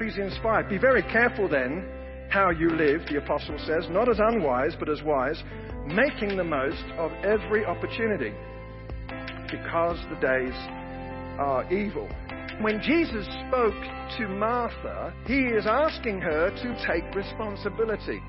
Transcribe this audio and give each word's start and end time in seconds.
He's 0.00 0.18
inspired. 0.18 0.68
Be 0.68 0.78
very 0.78 1.02
careful 1.02 1.48
then 1.48 1.88
how 2.30 2.50
you 2.50 2.70
live, 2.70 3.02
the 3.08 3.18
apostle 3.18 3.58
says, 3.58 3.86
not 3.90 4.08
as 4.08 4.18
unwise, 4.18 4.74
but 4.78 4.88
as 4.88 5.02
wise, 5.02 5.42
making 5.86 6.36
the 6.36 6.44
most 6.44 6.84
of 6.98 7.12
every 7.22 7.64
opportunity 7.64 8.32
because 9.50 9.98
the 10.10 10.16
days 10.20 10.54
are 11.38 11.64
evil. 11.72 12.08
When 12.60 12.80
Jesus 12.80 13.26
spoke 13.48 13.74
to 14.18 14.28
Martha, 14.28 15.12
he 15.26 15.46
is 15.46 15.66
asking 15.66 16.20
her 16.20 16.50
to 16.50 16.86
take 16.86 17.14
responsibility. 17.14 18.20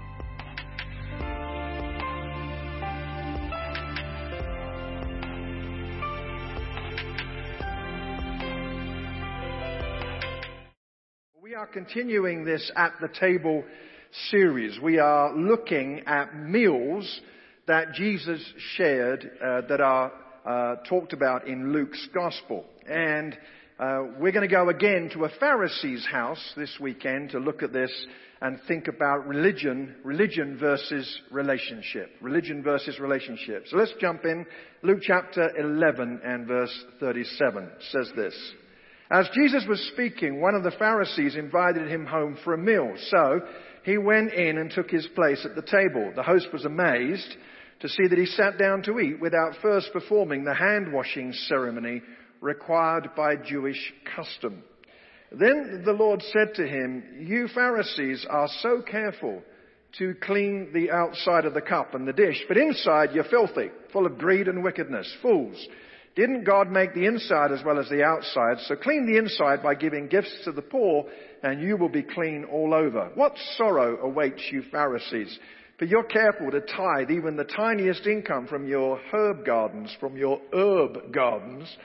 Continuing 11.75 12.45
this 12.45 12.71
at 12.77 12.93
the 13.02 13.09
table 13.20 13.61
series. 14.29 14.79
We 14.79 14.97
are 14.97 15.35
looking 15.35 16.03
at 16.07 16.34
meals 16.34 17.20
that 17.67 17.91
Jesus 17.91 18.41
shared 18.77 19.29
uh, 19.43 19.59
that 19.67 19.81
are 19.81 20.09
uh, 20.45 20.75
talked 20.88 21.11
about 21.11 21.49
in 21.49 21.73
Luke's 21.73 22.07
Gospel. 22.13 22.63
And 22.89 23.38
uh, 23.77 24.03
we're 24.17 24.31
going 24.31 24.48
to 24.48 24.55
go 24.55 24.70
again 24.70 25.09
to 25.15 25.25
a 25.25 25.29
Pharisee's 25.38 26.05
house 26.05 26.53
this 26.55 26.73
weekend 26.79 27.31
to 27.31 27.39
look 27.39 27.61
at 27.61 27.73
this 27.73 27.91
and 28.39 28.57
think 28.70 28.87
about 28.87 29.27
religion, 29.27 29.98
religion 30.05 30.57
versus 30.57 31.21
relationship. 31.29 32.10
Religion 32.21 32.63
versus 32.63 33.01
relationship. 33.01 33.65
So 33.67 33.76
let's 33.76 33.93
jump 33.99 34.23
in. 34.23 34.45
Luke 34.82 34.99
chapter 35.01 35.51
11 35.57 36.21
and 36.23 36.48
verse 36.48 36.85
37 37.01 37.70
says 37.91 38.10
this. 38.15 38.54
As 39.16 39.30
Jesus 39.34 39.63
was 39.66 39.80
speaking, 39.94 40.41
one 40.41 40.55
of 40.55 40.63
the 40.63 40.77
Pharisees 40.77 41.38
invited 41.38 41.88
him 41.88 42.05
home 42.05 42.38
for 42.44 42.54
a 42.54 42.58
meal. 42.58 42.96
So 42.98 43.40
he 43.85 43.98
went 43.98 44.34
in 44.34 44.57
and 44.57 44.70
took 44.70 44.90
his 44.91 45.07
place 45.16 45.46
at 45.46 45.55
the 45.55 45.62
table. 45.62 46.12
The 46.13 46.22
host 46.22 46.49
was 46.52 46.66
amazed 46.66 47.34
to 47.80 47.88
see 47.88 48.07
that 48.10 48.20
he 48.20 48.26
sat 48.26 48.57
down 48.57 48.82
to 48.84 48.99
eat 48.99 49.22
without 49.22 49.55
first 49.62 49.94
performing 49.94 50.44
the 50.44 50.54
hand 50.54 50.91
washing 50.91 51.32
ceremony 51.48 52.02
required 52.41 53.12
by 53.16 53.38
Jewish 53.38 53.94
custom. 54.18 54.62
Then 55.32 55.84
the 55.85 55.94
Lord 55.94 56.22
said 56.22 56.54
to 56.55 56.68
him, 56.68 57.26
You 57.26 57.48
Pharisees 57.48 58.27
are 58.29 58.50
so 58.60 58.82
careful 58.82 59.41
to 59.98 60.13
clean 60.24 60.72
the 60.74 60.91
outside 60.91 61.46
of 61.46 61.54
the 61.54 61.62
cup 61.62 61.96
and 61.96 62.05
the 62.05 62.12
dish, 62.12 62.44
but 62.50 62.57
inside 62.57 63.12
you're 63.13 63.24
filthy, 63.24 63.70
full 63.94 64.07
of 64.07 64.18
greed 64.18 64.50
and 64.50 64.62
wickedness, 64.62 65.09
fools. 65.22 65.66
Didn't 66.16 66.46
God 66.46 66.72
make 66.72 66.94
the 66.94 67.06
inside 67.06 67.52
as 67.52 67.63
well 67.63 67.78
as 67.78 67.90
the 67.90 68.03
outside? 68.03 68.59
So 68.68 68.75
clean 68.75 69.06
the 69.06 69.18
inside 69.18 69.62
by 69.62 69.75
giving 69.75 70.08
gifts 70.08 70.34
to 70.46 70.53
the 70.53 70.62
poor, 70.62 71.06
and 71.44 71.62
you 71.62 71.75
will 71.75 71.90
be 71.90 72.03
clean 72.03 72.46
all 72.46 72.74
over. 72.74 73.12
What 73.16 73.34
sorrow 73.57 73.97
awaits 74.02 74.41
you 74.50 74.63
Pharisees? 74.72 75.38
For 75.78 75.84
you're 75.84 76.03
careful 76.03 76.52
to 76.52 76.62
tithe 76.62 77.12
even 77.12 77.35
the 77.35 77.44
tiniest 77.44 78.07
income 78.07 78.47
from 78.47 78.66
your 78.66 78.97
herb 79.12 79.46
gardens, 79.46 79.94
from 80.00 80.16
your 80.16 80.40
herb 80.53 81.12
gardens, 81.12 81.75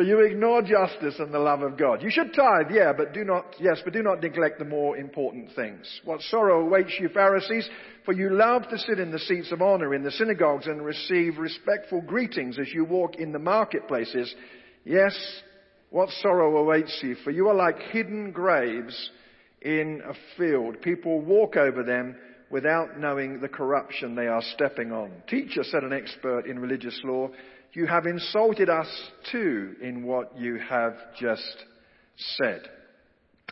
but 0.00 0.06
you 0.06 0.20
ignore 0.20 0.62
justice 0.62 1.16
and 1.18 1.30
the 1.30 1.38
love 1.38 1.60
of 1.60 1.76
God. 1.76 2.02
You 2.02 2.08
should 2.08 2.32
tithe, 2.32 2.70
yeah, 2.70 2.94
but 2.96 3.12
do 3.12 3.22
not, 3.22 3.54
yes, 3.60 3.82
but 3.84 3.92
do 3.92 4.02
not 4.02 4.22
neglect 4.22 4.58
the 4.58 4.64
more 4.64 4.96
important 4.96 5.50
things. 5.54 5.86
What 6.06 6.22
sorrow 6.22 6.62
awaits 6.62 6.96
you, 6.98 7.10
Pharisees, 7.10 7.68
for 8.06 8.14
you 8.14 8.30
love 8.30 8.66
to 8.70 8.78
sit 8.78 8.98
in 8.98 9.10
the 9.10 9.18
seats 9.18 9.52
of 9.52 9.60
honor 9.60 9.94
in 9.94 10.02
the 10.02 10.10
synagogues 10.10 10.68
and 10.68 10.82
receive 10.82 11.36
respectful 11.36 12.00
greetings 12.00 12.58
as 12.58 12.72
you 12.72 12.86
walk 12.86 13.16
in 13.16 13.30
the 13.30 13.38
marketplaces. 13.38 14.34
Yes, 14.86 15.14
what 15.90 16.08
sorrow 16.22 16.56
awaits 16.56 16.98
you, 17.02 17.16
for 17.16 17.30
you 17.30 17.48
are 17.48 17.54
like 17.54 17.78
hidden 17.92 18.32
graves 18.32 19.10
in 19.60 20.00
a 20.08 20.14
field. 20.38 20.80
People 20.80 21.20
walk 21.20 21.58
over 21.58 21.82
them 21.82 22.16
without 22.50 22.98
knowing 22.98 23.40
the 23.40 23.48
corruption 23.48 24.14
they 24.14 24.26
are 24.26 24.42
stepping 24.54 24.92
on. 24.92 25.10
Teacher, 25.28 25.62
said 25.62 25.84
an 25.84 25.92
expert 25.92 26.46
in 26.46 26.58
religious 26.58 27.00
law, 27.04 27.28
you 27.72 27.86
have 27.86 28.06
insulted 28.06 28.68
us 28.68 28.88
too 29.30 29.76
in 29.80 30.02
what 30.02 30.36
you 30.36 30.58
have 30.58 30.94
just 31.18 31.64
said. 32.16 32.62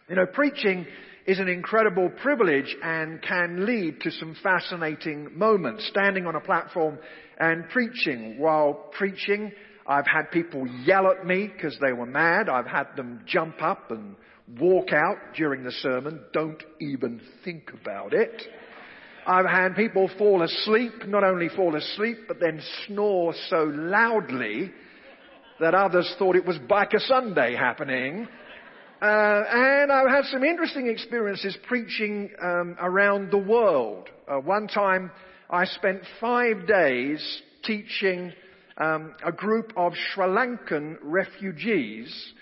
You 0.09 0.16
know, 0.16 0.26
preaching 0.26 0.86
is 1.26 1.38
an 1.38 1.48
incredible 1.48 2.09
privilege 2.22 2.75
and 2.82 3.22
can 3.22 3.66
lead 3.66 4.00
to 4.00 4.10
some 4.10 4.34
fascinating 4.42 5.38
moments. 5.38 5.86
Standing 5.88 6.26
on 6.26 6.34
a 6.34 6.41
platform 6.41 6.98
and 7.38 7.69
preaching. 7.69 8.38
While 8.38 8.91
preaching, 8.97 9.53
I've 9.86 10.06
had 10.06 10.30
people 10.32 10.66
yell 10.84 11.10
at 11.10 11.25
me 11.25 11.47
because 11.47 11.76
they 11.80 11.92
were 11.92 12.06
mad. 12.06 12.48
I've 12.48 12.66
had 12.66 12.97
them 12.97 13.20
jump 13.26 13.62
up 13.62 13.91
and 13.91 14.16
walk 14.59 14.92
out 14.92 15.16
during 15.36 15.62
the 15.62 15.72
sermon. 15.72 16.20
Don't 16.32 16.62
even 16.80 17.20
think 17.44 17.70
about 17.80 18.15
it. 18.15 18.42
I've 19.28 19.44
had 19.44 19.77
people 19.77 20.11
fall 20.16 20.43
asleep, 20.43 21.06
not 21.06 21.22
only 21.22 21.50
fall 21.50 21.77
asleep, 21.77 22.16
but 22.27 22.41
then 22.41 22.62
snore 22.87 23.34
so 23.50 23.65
loudly 23.65 24.72
that 25.61 25.75
others 25.75 26.11
thought 26.19 26.34
it 26.34 26.47
was 26.47 26.56
Biker 26.56 26.99
Sunday 26.99 27.55
happening. 27.55 28.27
Uh, 29.03 29.05
and 29.05 29.93
I've 29.93 30.09
had 30.09 30.25
some 30.33 30.44
interesting 30.44 30.89
experiences 30.89 31.59
preaching 31.66 32.31
um, 32.43 32.78
around 32.81 33.31
the 33.31 33.37
world. 33.37 34.09
Uh, 34.27 34.37
one 34.37 34.66
time 34.66 35.11
I 35.50 35.66
spent 35.66 36.00
five 36.22 36.66
days 36.66 37.43
teaching 37.65 38.33
um, 38.78 39.12
a 39.22 39.31
group 39.31 39.75
of 39.77 39.93
Sri 40.15 40.25
Lankan 40.25 40.97
refugees 41.03 42.33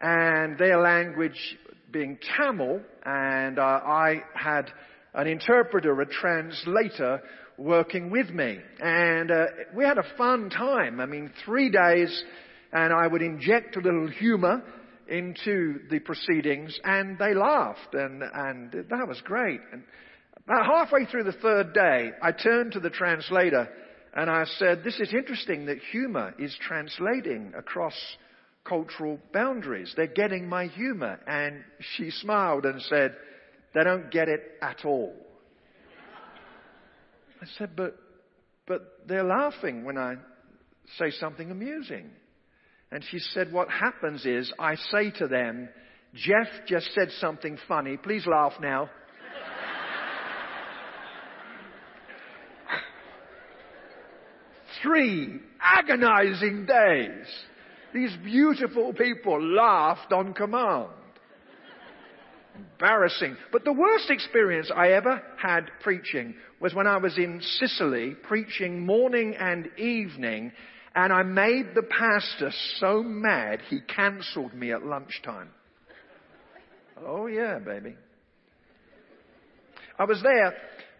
and 0.00 0.58
their 0.58 0.80
language 0.80 1.56
being 1.92 2.18
Tamil, 2.36 2.80
and 3.06 3.60
uh, 3.60 3.62
I 3.62 4.24
had 4.34 4.72
an 5.14 5.26
interpreter, 5.26 6.00
a 6.00 6.06
translator 6.06 7.22
working 7.58 8.10
with 8.10 8.30
me. 8.30 8.58
And 8.80 9.30
uh, 9.30 9.44
we 9.74 9.84
had 9.84 9.98
a 9.98 10.16
fun 10.16 10.50
time. 10.50 11.00
I 11.00 11.06
mean, 11.06 11.30
three 11.44 11.70
days, 11.70 12.24
and 12.72 12.92
I 12.92 13.06
would 13.06 13.22
inject 13.22 13.76
a 13.76 13.80
little 13.80 14.08
humor 14.08 14.62
into 15.08 15.80
the 15.90 15.98
proceedings, 15.98 16.78
and 16.84 17.18
they 17.18 17.34
laughed, 17.34 17.94
and, 17.94 18.22
and 18.22 18.72
that 18.72 19.06
was 19.06 19.20
great. 19.24 19.60
And 19.72 19.82
about 20.46 20.66
halfway 20.66 21.04
through 21.06 21.24
the 21.24 21.32
third 21.32 21.74
day, 21.74 22.10
I 22.22 22.32
turned 22.32 22.72
to 22.72 22.80
the 22.80 22.90
translator 22.90 23.68
and 24.14 24.28
I 24.28 24.44
said, 24.44 24.82
This 24.84 25.00
is 25.00 25.12
interesting 25.12 25.66
that 25.66 25.78
humor 25.90 26.34
is 26.38 26.54
translating 26.60 27.52
across 27.56 27.94
cultural 28.64 29.18
boundaries. 29.32 29.92
They're 29.96 30.06
getting 30.06 30.48
my 30.48 30.66
humor. 30.66 31.18
And 31.26 31.64
she 31.96 32.10
smiled 32.10 32.66
and 32.66 32.80
said, 32.82 33.16
they 33.74 33.84
don't 33.84 34.10
get 34.10 34.28
it 34.28 34.40
at 34.60 34.84
all. 34.84 35.14
I 37.40 37.46
said, 37.58 37.70
but, 37.76 37.96
but 38.66 38.98
they're 39.06 39.24
laughing 39.24 39.84
when 39.84 39.98
I 39.98 40.14
say 40.98 41.10
something 41.10 41.50
amusing. 41.50 42.10
And 42.90 43.02
she 43.10 43.18
said, 43.18 43.52
what 43.52 43.68
happens 43.70 44.24
is 44.26 44.52
I 44.58 44.76
say 44.76 45.10
to 45.18 45.26
them, 45.26 45.68
Jeff 46.14 46.46
just 46.68 46.92
said 46.94 47.08
something 47.18 47.56
funny. 47.66 47.96
Please 47.96 48.26
laugh 48.26 48.52
now. 48.60 48.90
Three 54.82 55.40
agonizing 55.60 56.66
days. 56.66 57.26
These 57.94 58.14
beautiful 58.22 58.92
people 58.92 59.42
laughed 59.42 60.12
on 60.12 60.34
command. 60.34 60.90
Embarrassing. 62.54 63.36
But 63.50 63.64
the 63.64 63.72
worst 63.72 64.10
experience 64.10 64.70
I 64.74 64.92
ever 64.92 65.22
had 65.40 65.70
preaching 65.82 66.34
was 66.60 66.74
when 66.74 66.86
I 66.86 66.96
was 66.96 67.16
in 67.16 67.40
Sicily 67.40 68.14
preaching 68.22 68.84
morning 68.84 69.34
and 69.38 69.68
evening 69.78 70.52
and 70.94 71.12
I 71.12 71.22
made 71.22 71.74
the 71.74 71.82
pastor 71.82 72.50
so 72.78 73.02
mad 73.02 73.60
he 73.68 73.80
cancelled 73.80 74.52
me 74.52 74.72
at 74.72 74.84
lunchtime. 74.84 75.48
Oh 77.04 77.26
yeah, 77.26 77.58
baby. 77.58 77.96
I 79.98 80.04
was 80.04 80.22
there 80.22 80.54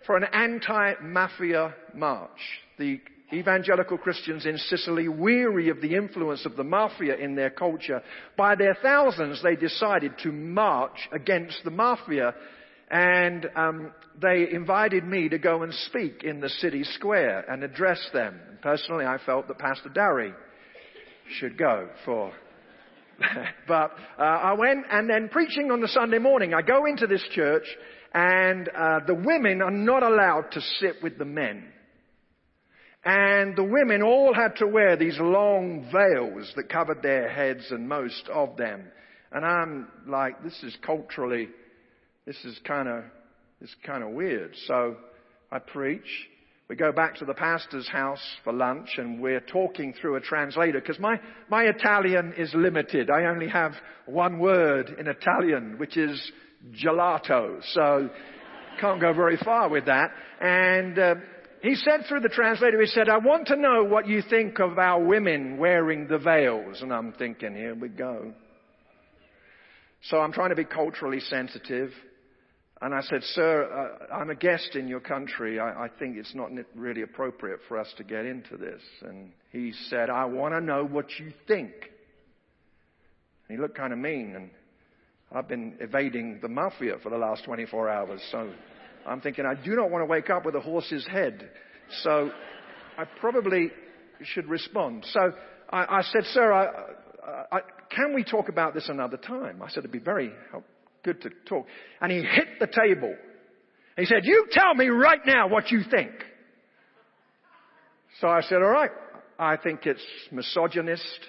for 0.07 0.17
an 0.17 0.25
anti-mafia 0.25 1.75
march. 1.95 2.31
The 2.79 3.01
evangelical 3.33 3.99
Christians 3.99 4.47
in 4.47 4.59
Sicily, 4.59 5.09
weary 5.09 5.69
of 5.69 5.81
the 5.81 5.95
influence 5.95 6.45
of 6.47 6.57
the 6.57 6.65
mafia 6.65 7.17
in 7.17 7.35
their 7.35 7.51
culture, 7.51 8.03
by 8.37 8.55
their 8.55 8.77
thousands 8.83 9.43
they 9.43 9.57
decided 9.57 10.13
to 10.23 10.33
march 10.33 11.09
against 11.13 11.59
the 11.65 11.71
mafia 11.71 12.35
and 12.91 13.49
um, 13.57 13.93
they 14.21 14.49
invited 14.53 15.05
me 15.05 15.29
to 15.31 15.39
go 15.39 15.63
and 15.63 15.73
speak 15.73 16.23
in 16.25 16.41
the 16.41 16.49
city 16.49 16.85
square 16.85 17.41
and 17.51 17.65
address 17.65 18.01
them. 18.13 18.39
And 18.51 18.61
personally, 18.61 19.07
I 19.07 19.17
felt 19.25 19.49
that 19.49 19.59
Pastor 19.59 19.89
Dary 19.89 20.35
should 21.39 21.57
go 21.57 21.89
for 22.05 22.33
but 23.69 23.93
uh, 24.19 24.23
I 24.23 24.53
went 24.55 24.85
and 24.91 25.09
then 25.09 25.29
preaching 25.29 25.71
on 25.71 25.81
the 25.81 25.89
Sunday 25.89 26.19
morning. 26.19 26.55
I 26.55 26.63
go 26.63 26.87
into 26.87 27.07
this 27.07 27.25
church 27.33 27.65
and 28.15 28.69
uh, 28.69 29.01
the 29.07 29.15
women 29.15 29.63
are 29.63 29.71
not 29.71 30.03
allowed 30.03 30.51
to 30.53 30.61
sit 30.61 30.97
with 31.03 31.19
the 31.19 31.25
men. 31.25 31.65
And 33.05 33.57
the 33.57 33.65
women 33.65 34.03
all 34.03 34.33
had 34.33 34.57
to 34.57 34.67
wear 34.67 34.97
these 34.97 35.19
long 35.19 35.89
veils 35.93 36.53
that 36.55 36.69
covered 36.69 37.03
their 37.03 37.29
heads 37.29 37.67
and 37.71 37.89
most 37.89 38.29
of 38.33 38.57
them. 38.57 38.85
And 39.33 39.45
I'm 39.45 39.89
like, 40.07 40.43
this 40.45 40.63
is 40.63 40.77
culturally, 40.85 41.49
this 42.27 42.37
is 42.45 42.59
kind 42.65 42.89
of, 42.89 43.05
this 43.61 43.71
is 43.71 43.77
kind 43.85 44.05
of 44.05 44.11
weird. 44.11 44.55
So 44.67 44.97
I 45.51 45.59
preach. 45.59 46.29
We 46.69 46.77
go 46.77 46.93
back 46.93 47.17
to 47.17 47.25
the 47.25 47.35
pastor's 47.35 47.89
house 47.89 48.23
for 48.45 48.53
lunch 48.53 48.91
and 48.97 49.21
we're 49.21 49.41
talking 49.41 49.95
through 50.01 50.17
a 50.17 50.21
translator 50.21 50.81
because 50.81 50.99
my, 51.01 51.21
my 51.51 51.65
Italian 51.65 52.35
is 52.39 52.55
limited. 52.55 53.11
I 53.11 53.25
only 53.25 53.49
have 53.49 53.73
one 54.07 54.39
word 54.39 54.95
in 54.99 55.09
Italian, 55.09 55.77
which 55.79 55.97
is 55.97 56.33
gelato. 56.83 57.61
So 57.73 58.09
can't 58.81 59.01
go 59.01 59.13
very 59.13 59.37
far 59.39 59.69
with 59.69 59.87
that. 59.87 60.13
And 60.41 60.99
uh, 60.99 61.15
he 61.63 61.77
said 61.77 62.07
through 62.09 62.21
the 62.21 62.29
translator, 62.29 62.81
he 62.81 62.89
said, 62.89 63.09
I 63.09 63.19
want 63.19 63.47
to 63.47 63.57
know 63.57 63.85
what 63.85 64.09
you 64.09 64.21
think 64.29 64.59
of 64.59 64.79
our 64.79 65.01
women 65.01 65.59
wearing 65.59 66.09
the 66.09 66.19
veils. 66.19 66.83
And 66.83 66.93
I'm 66.93 67.13
thinking, 67.13 67.55
here 67.55 67.77
we 67.77 67.89
go. 67.89 68.33
So 70.03 70.19
I'm 70.19 70.33
trying 70.33 70.51
to 70.51 70.57
be 70.57 70.65
culturally 70.65 71.21
sensitive. 71.21 71.93
And 72.81 72.93
I 72.93 73.01
said, 73.03 73.23
Sir, 73.23 73.99
uh, 74.11 74.13
I'm 74.13 74.31
a 74.31 74.35
guest 74.35 74.75
in 74.75 74.89
your 74.89 74.99
country. 74.99 75.61
I, 75.61 75.85
I 75.85 75.89
think 76.01 76.17
it's 76.17 76.35
not 76.35 76.51
really 76.75 77.03
appropriate 77.03 77.61
for 77.69 77.79
us 77.79 77.87
to 77.97 78.03
get 78.03 78.27
into 78.27 78.57
this. 78.57 78.83
And 79.03 79.31
he 79.53 79.73
said, 79.89 80.11
I 80.11 80.25
want 80.25 80.55
to 80.55 80.61
know 80.61 80.85
what 80.85 81.07
you 81.21 81.33
think. 81.47 81.71
And 83.49 83.57
he 83.57 83.57
looked 83.57 83.77
kind 83.77 83.93
of 83.93 84.01
mean. 84.01 84.35
And 84.35 84.51
I've 85.31 85.47
been 85.47 85.77
evading 85.79 86.41
the 86.43 86.49
mafia 86.49 86.97
for 87.05 87.11
the 87.11 87.19
last 87.19 87.45
24 87.45 87.89
hours. 87.89 88.21
So 88.33 88.51
I'm 89.07 89.21
thinking, 89.21 89.45
I 89.47 89.55
do 89.55 89.75
not 89.75 89.91
want 89.91 90.03
to 90.03 90.07
wake 90.07 90.31
up 90.31 90.45
with 90.45 90.55
a 90.55 90.61
horse's 90.61 91.07
head. 91.07 91.51
So 92.03 92.31
I 92.97 93.05
probably 93.21 93.71
should 94.23 94.49
respond. 94.49 95.05
So 95.13 95.33
I, 95.71 95.99
I 95.99 96.03
said, 96.03 96.25
Sir, 96.27 96.53
I, 96.53 97.61
can 97.95 98.15
we 98.15 98.25
talk 98.25 98.49
about 98.49 98.75
this 98.75 98.89
another 98.89 99.17
time? 99.17 99.63
I 99.63 99.69
said, 99.69 99.79
it'd 99.79 99.93
be 99.93 99.99
very 99.99 100.33
good 101.05 101.21
to 101.23 101.31
talk. 101.47 101.67
And 102.01 102.11
he 102.11 102.19
hit 102.19 102.59
the 102.61 102.67
table. 102.67 103.15
He 103.97 104.07
said, 104.07 104.25
you 104.25 104.47
tell 104.51 104.75
me 104.75 104.87
right 104.89 105.21
now 105.27 105.49
what 105.49 105.71
you 105.71 105.83
think. 105.91 106.13
So 108.21 108.29
I 108.29 108.41
said, 108.43 108.57
all 108.57 108.71
right, 108.71 108.91
I 109.39 109.57
think 109.57 109.87
it's 109.87 110.05
misogynist. 110.31 111.21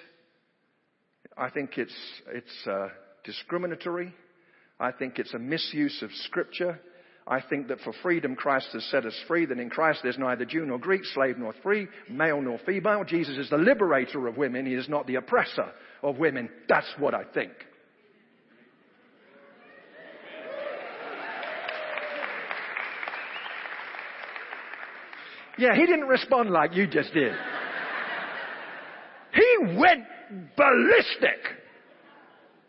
I 1.36 1.50
think 1.50 1.76
it's, 1.76 1.94
it's 2.32 2.66
uh, 2.66 2.88
discriminatory. 3.24 4.14
I 4.78 4.92
think 4.92 5.18
it's 5.18 5.34
a 5.34 5.38
misuse 5.38 6.02
of 6.02 6.10
scripture. 6.24 6.80
I 7.26 7.40
think 7.40 7.68
that 7.68 7.80
for 7.80 7.94
freedom 8.02 8.36
Christ 8.36 8.68
has 8.74 8.84
set 8.90 9.06
us 9.06 9.18
free, 9.26 9.46
that 9.46 9.58
in 9.58 9.70
Christ 9.70 10.00
there's 10.02 10.18
neither 10.18 10.44
Jew 10.44 10.66
nor 10.66 10.78
Greek, 10.78 11.04
slave 11.06 11.38
nor 11.38 11.54
free, 11.62 11.88
male 12.10 12.42
nor 12.42 12.58
female. 12.66 13.02
Jesus 13.04 13.38
is 13.38 13.48
the 13.48 13.56
liberator 13.56 14.26
of 14.28 14.36
women. 14.36 14.66
He 14.66 14.74
is 14.74 14.88
not 14.90 15.06
the 15.06 15.14
oppressor 15.14 15.72
of 16.02 16.18
women. 16.18 16.50
That's 16.68 16.92
what 16.98 17.14
I 17.14 17.24
think. 17.24 17.52
Yeah, 25.56 25.74
he 25.74 25.86
didn't 25.86 26.08
respond 26.08 26.50
like 26.50 26.74
you 26.74 26.86
just 26.86 27.14
did. 27.14 27.32
He 29.32 29.76
went 29.76 30.04
ballistic. 30.56 31.38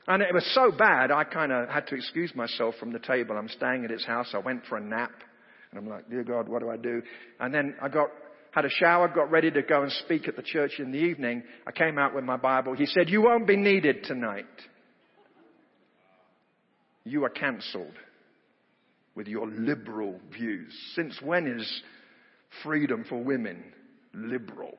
And 0.08 0.22
it 0.22 0.34
was 0.34 0.46
so 0.54 0.72
bad, 0.72 1.12
I 1.12 1.24
kind 1.24 1.52
of 1.52 1.68
had 1.68 1.88
to 1.88 1.96
excuse 1.96 2.36
myself 2.36 2.76
from 2.80 2.94
the 2.94 3.00
table. 3.00 3.36
I'm 3.38 3.50
staying 3.50 3.86
at 3.86 3.90
his 3.90 4.06
house. 4.06 4.30
I 4.34 4.38
went 4.38 4.66
for 4.66 4.78
a 4.78 4.82
nap. 4.82 5.12
And 5.72 5.80
I'm 5.80 5.90
like, 5.90 6.10
dear 6.10 6.24
God, 6.24 6.48
what 6.48 6.62
do 6.62 6.70
I 6.70 6.78
do? 6.78 7.02
And 7.40 7.54
then 7.54 7.76
I 7.82 7.90
got, 7.90 8.10
had 8.52 8.66
a 8.66 8.70
shower, 8.70 9.08
got 9.08 9.32
ready 9.32 9.50
to 9.50 9.64
go 9.64 9.82
and 9.82 9.92
speak 9.92 10.28
at 10.28 10.36
the 10.36 10.44
church 10.44 10.74
in 10.80 10.92
the 10.92 11.00
evening. 11.00 11.44
I 11.66 11.72
came 11.72 11.98
out 11.98 12.14
with 12.14 12.24
my 12.24 12.38
Bible. 12.38 12.76
He 12.76 12.86
said, 12.86 13.10
you 13.10 13.22
won't 13.24 13.48
be 13.48 13.58
needed 13.58 14.04
tonight. 14.04 14.46
You 17.04 17.26
are 17.26 17.30
cancelled 17.30 17.96
with 19.16 19.28
your 19.28 19.48
liberal 19.48 20.20
views. 20.32 20.72
Since 20.94 21.20
when 21.22 21.48
is 21.48 21.82
freedom 22.64 23.06
for 23.10 23.24
women 23.24 23.64
liberal? 24.14 24.78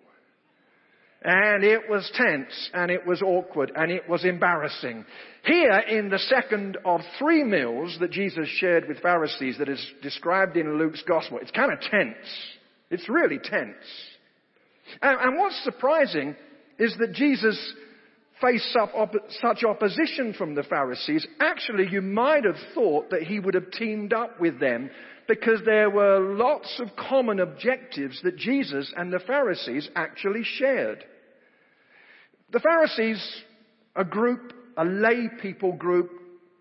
And 1.29 1.65
it 1.65 1.91
was 1.91 2.09
tense 2.15 2.71
and 2.73 2.89
it 2.89 3.05
was 3.05 3.21
awkward 3.21 3.73
and 3.75 3.91
it 3.91 4.09
was 4.09 4.25
embarrassing. 4.25 5.05
Here 5.43 5.83
in 5.89 6.09
the 6.09 6.21
second 6.21 6.79
of 6.85 7.01
three 7.19 7.43
meals 7.43 7.97
that 7.99 8.13
Jesus 8.13 8.47
shared 8.47 8.87
with 8.87 9.01
Pharisees 9.01 9.59
that 9.59 9.69
is 9.69 9.85
described 10.03 10.57
in 10.57 10.79
Luke's 10.79 11.03
gospel, 11.03 11.39
it's 11.43 11.51
kind 11.51 11.73
of 11.73 11.81
tense. 11.81 12.15
It's 12.91 13.09
really 13.09 13.41
tense. 13.43 13.75
And, 15.03 15.21
and 15.21 15.37
what's 15.37 15.61
surprising 15.65 16.37
is 16.79 16.95
that 17.01 17.13
Jesus 17.13 17.75
faced 18.41 18.77
op- 18.77 19.17
such 19.41 19.65
opposition 19.65 20.33
from 20.33 20.55
the 20.55 20.63
Pharisees. 20.63 21.27
Actually, 21.41 21.89
you 21.91 22.03
might 22.03 22.45
have 22.45 22.55
thought 22.73 23.11
that 23.11 23.23
he 23.25 23.41
would 23.41 23.55
have 23.55 23.73
teamed 23.73 24.13
up 24.13 24.41
with 24.41 24.61
them 24.61 24.91
because 25.27 25.59
there 25.65 25.91
were 25.91 26.21
lots 26.21 26.81
of 26.81 26.95
common 26.95 27.41
objectives 27.41 28.21
that 28.23 28.37
Jesus 28.37 28.95
and 28.97 29.13
the 29.13 29.19
Pharisees 29.19 29.89
actually 29.97 30.45
shared. 30.45 31.03
The 32.53 32.61
Pharisees, 32.61 33.43
a 33.97 34.05
group, 34.05 34.53
a 34.77 34.85
lay 34.85 35.29
people 35.43 35.73
group 35.73 36.11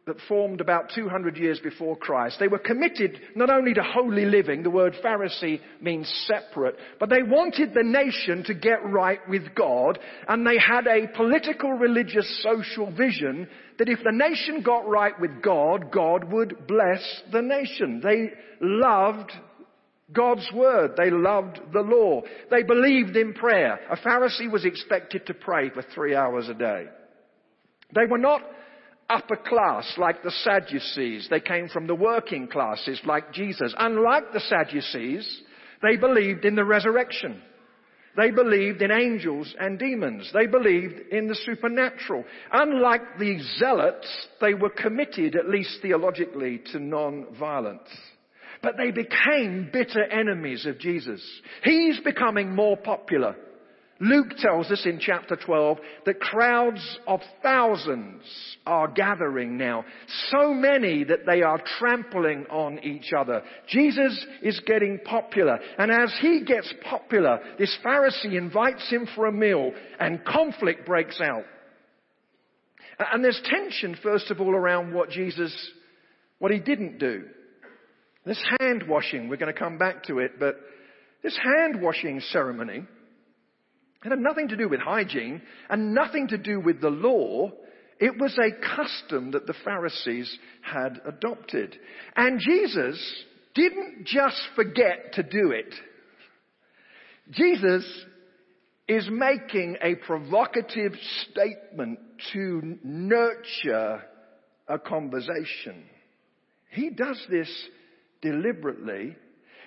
that 0.08 0.18
formed 0.28 0.62
about 0.62 0.92
200 0.94 1.36
years 1.36 1.60
before 1.60 1.96
Christ. 1.96 2.38
They 2.40 2.48
were 2.48 2.60
committed 2.60 3.20
not 3.36 3.50
only 3.50 3.74
to 3.74 3.82
holy 3.82 4.26
living, 4.26 4.62
the 4.62 4.70
word 4.70 4.96
Pharisee 5.04 5.60
means 5.82 6.08
separate, 6.28 6.76
but 7.00 7.10
they 7.10 7.24
wanted 7.24 7.74
the 7.74 7.84
nation 7.84 8.44
to 8.46 8.54
get 8.54 8.86
right 8.86 9.20
with 9.28 9.56
God, 9.56 9.98
and 10.28 10.46
they 10.46 10.60
had 10.60 10.86
a 10.86 11.08
political, 11.16 11.72
religious, 11.72 12.44
social 12.44 12.92
vision 12.92 13.48
that 13.80 13.90
if 13.90 14.00
the 14.04 14.12
nation 14.12 14.62
got 14.64 14.88
right 14.88 15.20
with 15.20 15.42
God, 15.42 15.92
God 15.92 16.32
would 16.32 16.68
bless 16.68 17.22
the 17.32 17.42
nation. 17.42 18.02
They 18.04 18.32
loved 18.62 19.32
God's 20.12 20.48
Word. 20.54 20.92
They 20.98 21.10
loved 21.10 21.60
the 21.74 21.82
law. 21.82 22.22
They 22.52 22.64
believed 22.64 23.16
in 23.16 23.34
prayer. 23.34 23.80
A 23.90 23.98
Pharisee 23.98 24.52
was 24.52 24.66
expected 24.66 25.26
to 25.26 25.34
pray 25.34 25.70
for 25.70 25.82
three 25.82 26.16
hours 26.16 26.48
a 26.48 26.54
day. 26.54 26.86
They 27.94 28.06
were 28.06 28.18
not 28.18 28.42
upper 29.10 29.36
class 29.36 29.94
like 29.98 30.24
the 30.24 30.32
Sadducees. 30.32 31.28
They 31.30 31.40
came 31.40 31.70
from 31.70 31.88
the 31.88 31.96
working 31.96 32.48
classes 32.48 33.00
like 33.06 33.34
Jesus. 33.34 33.74
Unlike 33.78 34.34
the 34.34 34.40
Sadducees, 34.40 35.42
they 35.82 35.98
believed 35.98 36.46
in 36.46 36.56
the 36.56 36.66
resurrection. 36.66 37.42
They 38.18 38.32
believed 38.32 38.82
in 38.82 38.92
angels 38.92 39.54
and 39.60 39.78
demons. 39.78 40.32
They 40.34 40.48
believed 40.48 41.12
in 41.12 41.28
the 41.28 41.36
supernatural. 41.36 42.24
Unlike 42.52 43.20
the 43.20 43.40
zealots, 43.58 44.08
they 44.40 44.54
were 44.54 44.70
committed, 44.70 45.36
at 45.36 45.50
least 45.50 45.80
theologically, 45.82 46.62
to 46.72 46.80
non-violence. 46.80 47.90
But 48.66 48.78
they 48.78 48.90
became 48.90 49.70
bitter 49.72 50.04
enemies 50.04 50.66
of 50.66 50.80
Jesus. 50.80 51.22
He's 51.64 52.00
becoming 52.00 52.56
more 52.56 52.76
popular. 52.76 53.36
Luke 54.00 54.32
tells 54.40 54.72
us 54.72 54.88
in 54.88 54.98
chapter 55.00 55.36
12 55.36 55.78
that 56.08 56.20
crowds 56.20 56.82
of 57.06 57.20
thousands 57.44 58.24
are 58.66 58.88
gathering 58.88 59.56
now. 59.56 59.86
So 60.32 60.52
many 60.52 61.04
that 61.04 61.28
they 61.28 61.44
are 61.44 61.62
trampling 61.78 62.48
on 62.50 62.80
each 62.80 63.14
other. 63.16 63.44
Jesus 63.68 64.26
is 64.42 64.60
getting 64.66 64.98
popular. 65.06 65.60
And 65.78 65.92
as 65.92 66.12
he 66.20 66.44
gets 66.44 66.74
popular, 66.90 67.42
this 67.60 67.78
Pharisee 67.86 68.36
invites 68.36 68.90
him 68.90 69.08
for 69.14 69.28
a 69.28 69.32
meal 69.32 69.74
and 70.00 70.26
conflict 70.26 70.88
breaks 70.88 71.22
out. 71.22 71.46
And 72.98 73.24
there's 73.24 73.42
tension, 73.46 73.96
first 74.02 74.32
of 74.32 74.42
all, 74.42 74.56
around 74.56 74.92
what 74.92 75.12
Jesus, 75.12 75.56
what 76.40 76.52
he 76.52 76.60
didn't 76.60 76.98
do. 76.98 77.26
This 78.26 78.44
hand 78.60 78.84
washing, 78.88 79.30
we're 79.30 79.38
going 79.38 79.54
to 79.54 79.60
come 79.60 79.78
back 79.78 80.04
to 80.06 80.20
it, 80.20 80.40
but 80.40 80.56
this 81.22 81.38
hand 81.38 81.82
washing 81.82 82.20
ceremony, 82.32 82.84
it 84.04 84.10
had 84.10 84.20
nothing 84.20 84.50
to 84.50 84.58
do 84.58 84.70
with 84.70 84.80
hygiene 84.80 85.42
and 85.70 85.94
nothing 85.94 86.28
to 86.30 86.38
do 86.38 86.60
with 86.60 86.82
the 86.82 86.90
law. 86.90 87.52
It 88.00 88.20
was 88.20 88.38
a 88.38 88.76
custom 88.76 89.32
that 89.32 89.48
the 89.48 89.56
Pharisees 89.64 90.38
had 90.62 91.02
adopted. 91.06 91.76
And 92.16 92.40
Jesus 92.40 93.24
didn't 93.54 94.06
just 94.06 94.40
forget 94.56 95.14
to 95.14 95.24
do 95.24 95.52
it. 95.52 95.74
Jesus 97.32 97.86
is 98.88 99.08
making 99.10 99.78
a 99.82 99.96
provocative 99.96 100.94
statement 101.32 102.00
to 102.34 102.78
nurture 102.84 104.04
a 104.68 104.78
conversation. 104.78 105.86
He 106.70 106.92
does 106.92 107.20
this 107.30 107.50
deliberately 108.26 109.16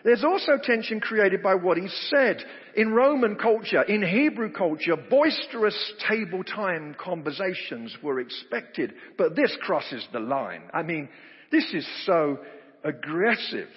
there's 0.05 0.25
also 0.25 0.53
tension 0.63 1.01
created 1.01 1.43
by 1.43 1.55
what 1.55 1.77
he 1.77 1.89
said. 2.09 2.43
In 2.77 2.93
Roman 2.93 3.37
culture, 3.37 3.83
in 3.83 4.03
Hebrew 4.03 4.53
culture, 4.53 4.97
boisterous 4.97 5.93
table 6.09 6.45
time 6.45 6.95
conversations 6.99 7.97
were 8.03 8.21
expected, 8.21 8.95
but 9.17 9.35
this 9.35 9.57
crosses 9.61 10.07
the 10.13 10.21
line. 10.21 10.63
I 10.73 10.83
mean, 10.83 11.09
this 11.51 11.65
is 11.75 11.87
so 12.07 12.39
aggressive. 12.85 13.69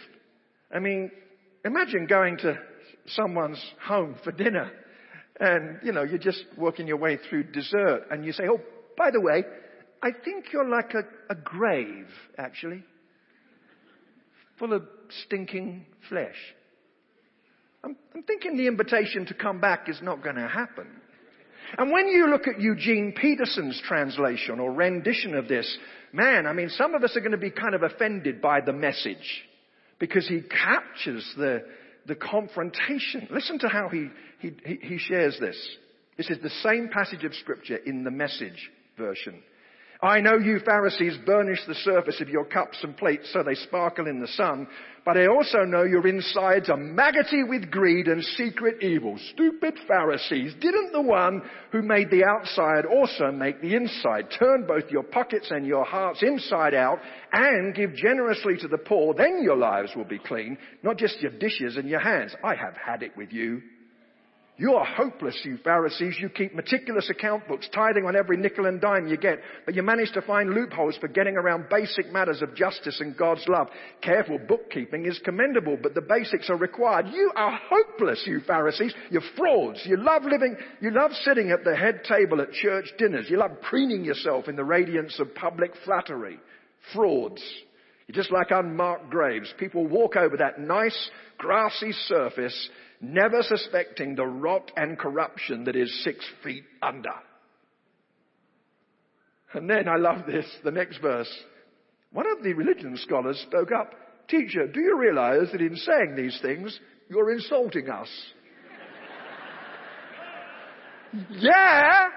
I 0.74 0.80
mean, 0.80 1.12
imagine 1.66 2.06
going 2.06 2.38
to 2.38 2.60
someone's 3.08 3.64
home 3.84 4.16
for 4.24 4.32
dinner 4.32 4.72
and, 5.40 5.80
you 5.84 5.92
know, 5.92 6.04
you're 6.04 6.20
just 6.20 6.44
working 6.56 6.88
your 6.88 6.98
way 6.98 7.18
through 7.30 7.52
dessert 7.52 8.06
and 8.12 8.24
you 8.24 8.32
say, 8.32 8.44
oh, 8.48 8.62
by 8.96 9.10
the 9.10 9.20
way, 9.20 9.44
I 10.04 10.12
think 10.24 10.54
you're 10.54 10.70
like 10.70 10.94
a, 10.94 11.04
a 11.32 11.36
grave, 11.36 12.08
actually, 12.38 12.84
full 14.62 14.74
of 14.74 14.84
stinking 15.26 15.84
flesh. 16.08 16.36
I'm, 17.84 17.98
I'm 18.14 18.22
thinking 18.22 18.58
the 18.58 18.68
invitation 18.68 19.26
to 19.26 19.34
come 19.34 19.60
back 19.60 19.90
is 19.90 20.00
not 20.04 20.24
going 20.24 20.36
to 20.36 20.48
happen. 20.48 20.88
And 21.80 21.92
when 21.92 22.08
you 22.08 22.30
look 22.30 22.48
at 22.48 22.62
Eugene 22.62 23.14
Peterson's 23.20 23.82
translation 23.88 24.60
or 24.60 24.72
rendition 24.72 25.34
of 25.34 25.48
this, 25.48 25.78
man, 26.14 26.46
I 26.46 26.54
mean, 26.54 26.70
some 26.70 26.94
of 26.94 27.04
us 27.04 27.16
are 27.16 27.22
going 27.22 27.32
to 27.32 27.38
be 27.38 27.50
kind 27.50 27.74
of 27.74 27.82
offended 27.82 28.40
by 28.40 28.62
the 28.62 28.72
message 28.72 29.46
because 29.98 30.28
he 30.28 30.42
captures 30.42 31.28
the, 31.38 31.64
the 32.06 32.16
confrontation. 32.16 33.30
Listen 33.32 33.58
to 33.60 33.68
how 33.68 33.90
he, 33.90 34.10
he, 34.40 34.52
he 34.80 34.98
shares 35.00 35.38
this. 35.40 35.58
This 36.18 36.30
is 36.30 36.38
the 36.44 36.52
same 36.62 36.90
passage 36.94 37.24
of 37.24 37.34
scripture 37.34 37.78
in 37.78 38.04
the 38.04 38.12
message 38.12 38.70
version. 38.96 39.42
I 40.04 40.20
know 40.20 40.36
you 40.36 40.60
Pharisees 40.66 41.16
burnish 41.28 41.60
the 41.68 41.76
surface 41.76 42.22
of 42.22 42.30
your 42.30 42.46
cups 42.46 42.80
and 42.82 42.98
plates 42.98 43.30
so 43.32 43.44
they 43.44 43.54
sparkle 43.54 44.08
in 44.08 44.20
the 44.20 44.28
sun, 44.30 44.68
but 45.06 45.16
I 45.16 45.28
also 45.28 45.60
know 45.60 45.84
your 45.84 46.08
insides 46.08 46.72
are 46.72 46.78
maggoty 46.78 47.44
with 47.44 47.70
greed 47.70 48.08
and 48.08 48.24
secret 48.24 48.82
evil. 48.82 49.20
Stupid 49.32 49.76
Pharisees, 49.88 50.56
didn't 50.60 50.92
the 50.92 51.02
one 51.02 51.44
who 51.72 51.84
made 51.84 52.10
the 52.10 52.24
outside 52.24 52.86
also 52.86 53.32
make 53.32 53.62
the 53.62 53.76
inside? 53.76 54.30
Turn 54.40 54.66
both 54.68 54.90
your 54.90 55.04
pockets 55.04 55.52
and 55.52 55.68
your 55.68 55.86
hearts 55.86 56.24
inside 56.24 56.74
out 56.74 56.98
and 57.32 57.76
give 57.76 57.94
generously 57.94 58.58
to 58.58 58.68
the 58.68 58.80
poor, 58.80 59.14
then 59.14 59.44
your 59.44 59.58
lives 59.58 59.92
will 59.96 60.06
be 60.06 60.20
clean, 60.20 60.58
not 60.82 60.98
just 60.98 61.22
your 61.22 61.32
dishes 61.32 61.78
and 61.78 61.88
your 61.88 62.00
hands. 62.00 62.36
I 62.44 62.56
have 62.56 62.76
had 62.76 63.04
it 63.04 63.16
with 63.16 63.32
you. 63.32 63.62
You 64.58 64.74
are 64.74 64.86
hopeless, 64.86 65.40
you 65.44 65.58
Pharisees. 65.64 66.18
You 66.20 66.30
keep 66.30 66.54
meticulous 66.54 67.10
account 67.10 67.48
books, 67.48 67.68
tithing 67.74 68.06
on 68.06 68.16
every 68.16 68.38
nickel 68.38 68.68
and 68.68 68.80
dime 68.80 69.08
you 69.08 69.18
get, 69.18 69.40
but 69.66 69.76
you 69.76 69.82
manage 69.82 70.12
to 70.12 70.22
find 70.22 70.54
loopholes 70.54 70.98
for 70.98 71.08
getting 71.08 71.36
around 71.36 71.70
basic 71.70 72.12
matters 72.12 72.42
of 72.42 72.54
justice 72.54 73.00
and 73.00 73.18
God's 73.18 73.44
love. 73.48 73.70
Careful 74.02 74.38
bookkeeping 74.38 75.08
is 75.08 75.20
commendable, 75.24 75.78
but 75.82 75.96
the 75.96 76.02
basics 76.02 76.50
are 76.50 76.58
required. 76.58 77.08
You 77.08 77.32
are 77.36 77.60
hopeless, 77.70 78.24
you 78.28 78.42
Pharisees. 78.46 78.94
You're 79.10 79.24
frauds. 79.36 79.82
You 79.86 79.98
love 79.98 80.24
living, 80.26 80.56
you 80.80 80.92
love 80.92 81.12
sitting 81.24 81.50
at 81.50 81.64
the 81.64 81.76
head 81.76 82.04
table 82.08 82.42
at 82.42 82.52
church 82.52 82.92
dinners. 83.00 83.30
You 83.30 83.38
love 83.38 83.62
preening 83.62 84.04
yourself 84.04 84.48
in 84.48 84.56
the 84.56 84.64
radiance 84.64 85.20
of 85.20 85.34
public 85.34 85.72
flattery. 85.86 86.40
Frauds. 86.94 87.42
You're 88.08 88.16
just 88.16 88.32
like 88.32 88.52
unmarked 88.52 89.10
graves. 89.10 89.54
People 89.58 89.88
walk 89.88 90.18
over 90.18 90.38
that 90.38 90.60
nice 90.60 91.10
grassy 91.38 91.94
surface 91.94 92.70
never 93.02 93.42
suspecting 93.42 94.16
the 94.16 94.26
rot 94.26 94.72
and 94.78 94.98
corruption 94.98 95.66
that 95.66 95.76
is 95.76 96.04
six 96.04 96.24
feet 96.44 96.64
under. 96.82 97.14
And 99.54 99.70
then 99.70 99.90
I 99.90 99.98
love 99.98 100.26
this, 100.26 100.46
the 100.64 100.72
next 100.72 101.00
verse. 101.00 101.32
One 102.14 102.26
of 102.30 102.44
the 102.44 102.54
religion 102.54 102.96
scholars 102.98 103.44
spoke 103.48 103.70
up, 103.72 103.94
Teacher, 104.28 104.68
do 104.68 104.80
you 104.80 104.98
realize 104.98 105.52
that 105.52 105.60
in 105.60 105.76
saying 105.76 106.16
these 106.16 106.40
things, 106.42 106.80
you're 107.10 107.34
insulting 107.34 107.90
us? 107.90 108.08
yeah! 111.32 112.08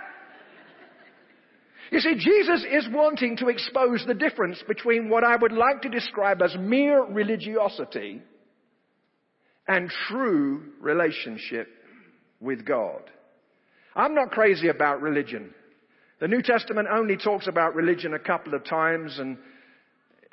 You 1.91 1.99
see, 1.99 2.15
Jesus 2.15 2.65
is 2.71 2.89
wanting 2.93 3.37
to 3.39 3.49
expose 3.49 4.05
the 4.07 4.15
difference 4.15 4.63
between 4.69 5.09
what 5.09 5.25
I 5.25 5.35
would 5.35 5.53
like 5.53 5.83
to 5.83 5.89
describe 5.89 6.41
as 6.41 6.57
mere 6.57 7.05
religiosity 7.05 8.23
and 9.67 9.91
true 10.09 10.63
relationship 10.81 11.69
with 12.41 12.65
God. 12.67 13.03
I'm 13.97 14.15
not 14.15 14.31
crazy 14.31 14.69
about 14.69 15.01
religion. 15.01 15.55
The 16.21 16.29
New 16.29 16.43
Testament 16.43 16.89
only 16.91 17.17
talks 17.17 17.47
about 17.47 17.75
religion 17.75 18.15
a 18.15 18.19
couple 18.19 18.55
of 18.55 18.65
times 18.65 19.19
and 19.19 19.39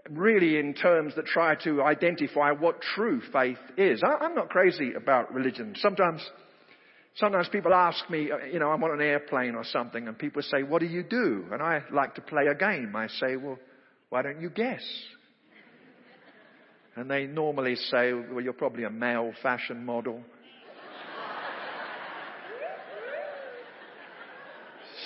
really 0.10 0.58
in 0.58 0.74
terms 0.74 1.16
that 1.16 1.26
try 1.26 1.56
to 1.64 1.84
identify 1.84 2.52
what 2.52 2.82
true 2.82 3.22
faith 3.32 3.60
is. 3.78 4.04
I'm 4.04 4.36
not 4.36 4.50
crazy 4.50 4.94
about 4.94 5.34
religion. 5.34 5.76
Sometimes, 5.78 6.28
sometimes 7.16 7.50
people 7.50 7.74
ask 7.74 8.10
me, 8.10 8.32
uh, 8.32 8.38
you 8.52 8.60
know, 8.60 8.70
I'm 8.70 8.84
on 8.84 8.92
an 8.92 9.02
airplane 9.02 9.56
or 9.56 9.64
something 9.64 10.08
and 10.08 10.18
people 10.18 10.42
say, 10.42 10.64
what 10.64 10.80
do 10.80 10.88
you 10.88 11.04
do? 11.04 11.46
And 11.52 11.62
I 11.62 11.84
like 11.92 12.16
to 12.16 12.22
play 12.22 12.48
a 12.48 12.56
game. 12.56 12.96
I 12.96 13.08
say, 13.08 13.36
well, 13.36 13.60
why 14.10 14.24
don't 14.24 14.42
you 14.42 14.50
guess? 14.50 14.84
And 16.96 17.10
they 17.10 17.26
normally 17.26 17.76
say, 17.76 18.14
well, 18.14 18.42
you're 18.42 18.54
probably 18.54 18.84
a 18.84 18.90
male 18.90 19.32
fashion 19.42 19.86
model. 19.86 20.22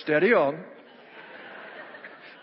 Steady 0.01 0.33
on. 0.33 0.63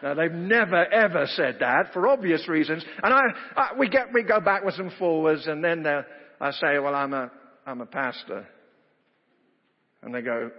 Now 0.02 0.14
they've 0.14 0.32
never 0.32 0.84
ever 0.92 1.26
said 1.26 1.58
that 1.60 1.92
for 1.92 2.08
obvious 2.08 2.48
reasons. 2.48 2.84
And 3.02 3.14
I, 3.14 3.22
I 3.56 3.78
we 3.78 3.88
get, 3.88 4.12
we 4.12 4.24
go 4.24 4.40
backwards 4.40 4.78
and 4.78 4.92
forwards 4.94 5.46
and 5.46 5.62
then 5.62 5.86
I 6.40 6.50
say, 6.50 6.78
well, 6.80 6.94
I'm 6.94 7.14
a, 7.14 7.30
I'm 7.66 7.80
a 7.80 7.86
pastor. 7.86 8.46
And 10.02 10.12
they 10.12 10.22
go, 10.22 10.50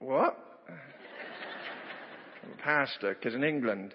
what? 0.00 0.36
Pastor, 2.64 3.14
because 3.14 3.34
in 3.34 3.44
England, 3.44 3.94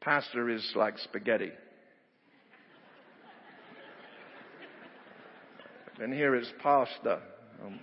pastor 0.00 0.50
is 0.50 0.72
like 0.74 0.98
spaghetti. 0.98 1.52
And 6.02 6.12
here 6.12 6.34
it's 6.34 6.50
pasta. 6.60 7.20
Um, 7.64 7.78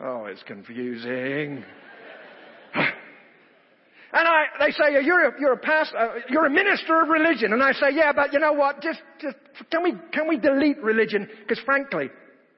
oh, 0.00 0.24
it's 0.26 0.42
confusing. 0.44 1.64
And 4.16 4.28
I, 4.28 4.44
they 4.60 4.70
say, 4.70 5.04
you're 5.04 5.26
a, 5.26 5.40
you're 5.40 5.54
a 5.54 5.58
pastor, 5.58 5.98
uh, 5.98 6.14
you're 6.30 6.46
a 6.46 6.50
minister 6.50 7.02
of 7.02 7.08
religion. 7.08 7.52
And 7.52 7.60
I 7.60 7.72
say, 7.72 7.88
yeah, 7.90 8.12
but 8.12 8.32
you 8.32 8.38
know 8.38 8.52
what? 8.52 8.80
Just, 8.80 9.00
just, 9.20 9.34
can 9.72 9.82
we, 9.82 9.92
can 10.12 10.28
we 10.28 10.38
delete 10.38 10.80
religion? 10.80 11.28
Because 11.40 11.58
frankly, 11.64 12.10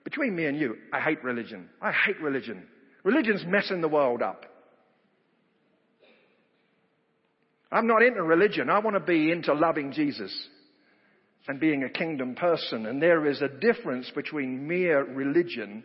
between 0.05 0.37
me 0.37 0.45
and 0.45 0.59
you, 0.59 0.77
I 0.93 1.01
hate 1.01 1.25
religion. 1.25 1.71
I 1.81 1.93
hate 1.93 2.21
religion. 2.21 2.63
Religion's 3.05 3.43
messing 3.47 3.81
the 3.81 3.89
world 3.89 4.21
up. 4.21 4.45
I'm 7.73 7.87
not 7.87 8.03
into 8.03 8.23
religion. 8.23 8.69
I 8.69 8.81
want 8.81 8.97
to 8.97 9.01
be 9.01 9.31
into 9.33 9.55
loving 9.55 9.93
Jesus 9.93 10.31
and 11.49 11.61
being 11.61 11.85
a 11.85 11.89
kingdom 11.89 12.35
person. 12.35 12.87
And 12.87 13.01
there 13.01 13.27
is 13.27 13.43
a 13.43 13.49
difference 13.49 14.11
between 14.15 14.67
mere 14.67 15.05
religion 15.05 15.85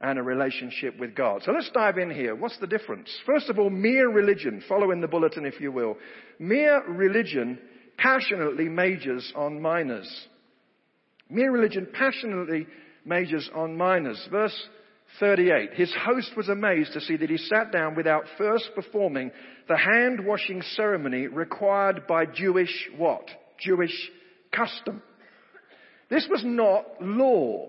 and 0.00 0.18
a 0.18 0.22
relationship 0.22 0.98
with 0.98 1.14
God. 1.14 1.42
So 1.44 1.52
let's 1.52 1.70
dive 1.70 1.98
in 1.98 2.10
here. 2.10 2.34
What's 2.34 2.58
the 2.58 2.66
difference? 2.66 3.10
First 3.26 3.48
of 3.48 3.58
all, 3.58 3.70
mere 3.70 4.08
religion. 4.08 4.62
Follow 4.68 4.90
in 4.92 5.00
the 5.00 5.08
bulletin 5.08 5.44
if 5.44 5.60
you 5.60 5.72
will. 5.72 5.96
Mere 6.38 6.84
religion 6.88 7.58
passionately 7.96 8.68
majors 8.68 9.32
on 9.34 9.60
minors. 9.60 10.08
Mere 11.28 11.50
religion 11.50 11.88
passionately 11.92 12.66
majors 13.04 13.50
on 13.54 13.76
minors. 13.76 14.24
Verse 14.30 14.56
38. 15.18 15.74
His 15.74 15.92
host 16.04 16.30
was 16.36 16.48
amazed 16.48 16.92
to 16.92 17.00
see 17.00 17.16
that 17.16 17.30
he 17.30 17.38
sat 17.38 17.72
down 17.72 17.96
without 17.96 18.24
first 18.36 18.70
performing 18.74 19.32
the 19.66 19.76
hand 19.76 20.24
washing 20.24 20.62
ceremony 20.76 21.26
required 21.26 22.06
by 22.06 22.24
Jewish 22.24 22.88
what? 22.96 23.28
Jewish 23.58 24.10
custom. 24.52 25.02
This 26.10 26.26
was 26.30 26.42
not 26.44 26.84
law. 27.00 27.68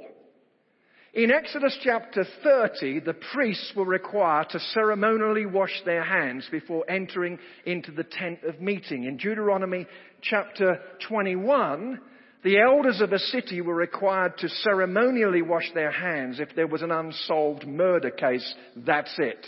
In 1.13 1.31
Exodus 1.31 1.75
chapter 1.83 2.23
30, 2.43 2.99
the 2.99 3.15
priests 3.33 3.73
were 3.75 3.85
required 3.85 4.49
to 4.51 4.59
ceremonially 4.59 5.47
wash 5.47 5.81
their 5.83 6.03
hands 6.03 6.47
before 6.51 6.89
entering 6.89 7.39
into 7.65 7.91
the 7.91 8.03
tent 8.03 8.43
of 8.43 8.61
meeting. 8.61 9.05
In 9.05 9.17
Deuteronomy 9.17 9.87
chapter 10.21 10.79
21, 11.07 11.99
the 12.43 12.59
elders 12.59 13.01
of 13.01 13.11
a 13.11 13.19
city 13.19 13.59
were 13.59 13.75
required 13.75 14.37
to 14.37 14.49
ceremonially 14.49 15.41
wash 15.41 15.69
their 15.73 15.91
hands 15.91 16.39
if 16.39 16.55
there 16.55 16.67
was 16.67 16.83
an 16.83 16.91
unsolved 16.91 17.67
murder 17.67 18.11
case. 18.11 18.53
That's 18.75 19.13
it. 19.17 19.45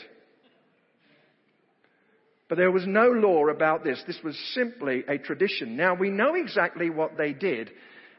But 2.51 2.57
there 2.57 2.69
was 2.69 2.85
no 2.85 3.07
law 3.07 3.47
about 3.47 3.85
this. 3.85 4.03
This 4.05 4.19
was 4.25 4.37
simply 4.53 5.05
a 5.07 5.17
tradition. 5.17 5.77
Now 5.77 5.93
we 5.95 6.09
know 6.09 6.35
exactly 6.35 6.89
what 6.89 7.17
they 7.17 7.31
did. 7.31 7.71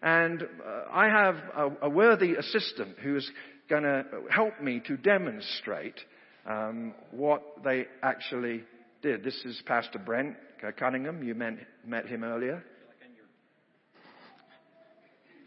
And 0.02 0.42
uh, 0.42 0.46
I 0.90 1.04
have 1.08 1.36
a, 1.54 1.70
a, 1.82 1.90
worthy 1.90 2.36
assistant 2.36 2.98
who's 2.98 3.30
going 3.68 3.82
to 3.82 4.06
help 4.30 4.58
me 4.58 4.80
to 4.86 4.96
demonstrate 4.96 6.00
um, 6.46 6.94
what 7.10 7.42
they 7.62 7.84
actually 8.02 8.64
did. 9.02 9.22
This 9.22 9.38
is 9.44 9.62
Pastor 9.66 9.98
Brent 9.98 10.34
Cunningham. 10.78 11.22
You 11.22 11.34
met, 11.34 11.58
met 11.86 12.06
him 12.06 12.24
earlier. 12.24 12.64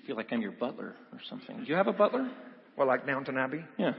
I 0.04 0.06
feel 0.06 0.16
like 0.16 0.32
I'm 0.32 0.44
your 0.44 0.52
butler 0.52 0.94
or 1.12 1.20
something. 1.28 1.58
Do 1.58 1.66
you 1.66 1.74
have 1.76 1.88
a 1.88 1.94
butler? 1.94 2.30
Well, 2.78 2.86
like 2.86 3.08
Downton 3.08 3.36
Abbey? 3.36 3.66
Yeah. 3.80 3.94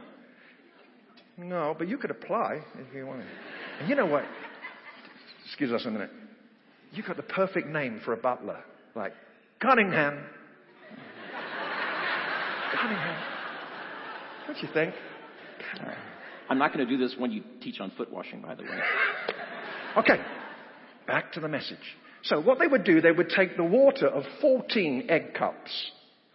No, 1.36 1.74
but 1.76 1.88
you 1.88 1.98
could 1.98 2.12
apply 2.12 2.60
if 2.78 2.94
you 2.94 3.04
wanted. 3.04 3.26
And 3.80 3.88
you 3.88 3.96
know 3.96 4.06
what? 4.06 4.22
Excuse 5.46 5.72
us 5.72 5.84
a 5.86 5.90
minute. 5.90 6.10
You've 6.92 7.06
got 7.06 7.16
the 7.16 7.22
perfect 7.22 7.68
name 7.68 8.00
for 8.04 8.12
a 8.12 8.16
butler. 8.16 8.60
Like 8.94 9.12
Cunningham. 9.60 10.18
Cunningham. 12.74 13.22
What 14.46 14.56
do 14.60 14.66
you 14.66 14.72
think? 14.72 14.94
Uh, 15.80 15.90
I'm 16.48 16.58
not 16.58 16.72
going 16.72 16.86
to 16.86 16.90
do 16.90 16.98
this 16.98 17.16
when 17.18 17.32
you 17.32 17.42
teach 17.60 17.80
on 17.80 17.90
foot 17.96 18.12
washing, 18.12 18.40
by 18.42 18.54
the 18.54 18.62
way. 18.62 18.68
Okay, 19.96 20.20
back 21.06 21.32
to 21.32 21.40
the 21.40 21.48
message. 21.48 21.78
So 22.24 22.38
what 22.38 22.58
they 22.58 22.66
would 22.66 22.84
do, 22.84 23.00
they 23.00 23.12
would 23.12 23.30
take 23.30 23.56
the 23.56 23.64
water 23.64 24.06
of 24.06 24.24
14 24.42 25.06
egg 25.08 25.32
cups. 25.32 25.70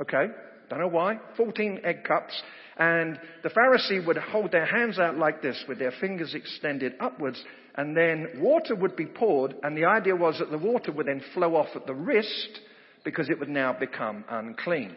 Okay? 0.02 0.30
Don't 0.72 0.80
know 0.80 0.88
why. 0.88 1.20
14 1.36 1.82
egg 1.84 2.06
cups. 2.06 2.42
And 2.78 3.20
the 3.44 3.50
Pharisee 3.50 4.06
would 4.08 4.16
hold 4.16 4.54
their 4.54 4.66
hands 4.66 5.00
out 5.00 5.18
like 5.18 5.42
this 5.42 5.62
with 5.68 5.80
their 5.80 5.92
fingers 6.00 6.34
extended 6.34 6.94
upwards. 7.02 7.44
And 7.76 7.96
then 7.96 8.30
water 8.38 8.74
would 8.74 8.96
be 8.96 9.06
poured. 9.06 9.54
And 9.64 9.76
the 9.76 9.84
idea 9.84 10.16
was 10.16 10.40
that 10.40 10.50
the 10.50 10.58
water 10.58 10.94
would 10.94 11.08
then 11.08 11.22
flow 11.34 11.58
off 11.58 11.76
at 11.76 11.88
the 11.88 11.94
wrist 11.94 12.62
because 13.04 13.30
it 13.30 13.38
would 13.38 13.50
now 13.50 13.74
become 13.78 14.24
unclean. 14.30 14.96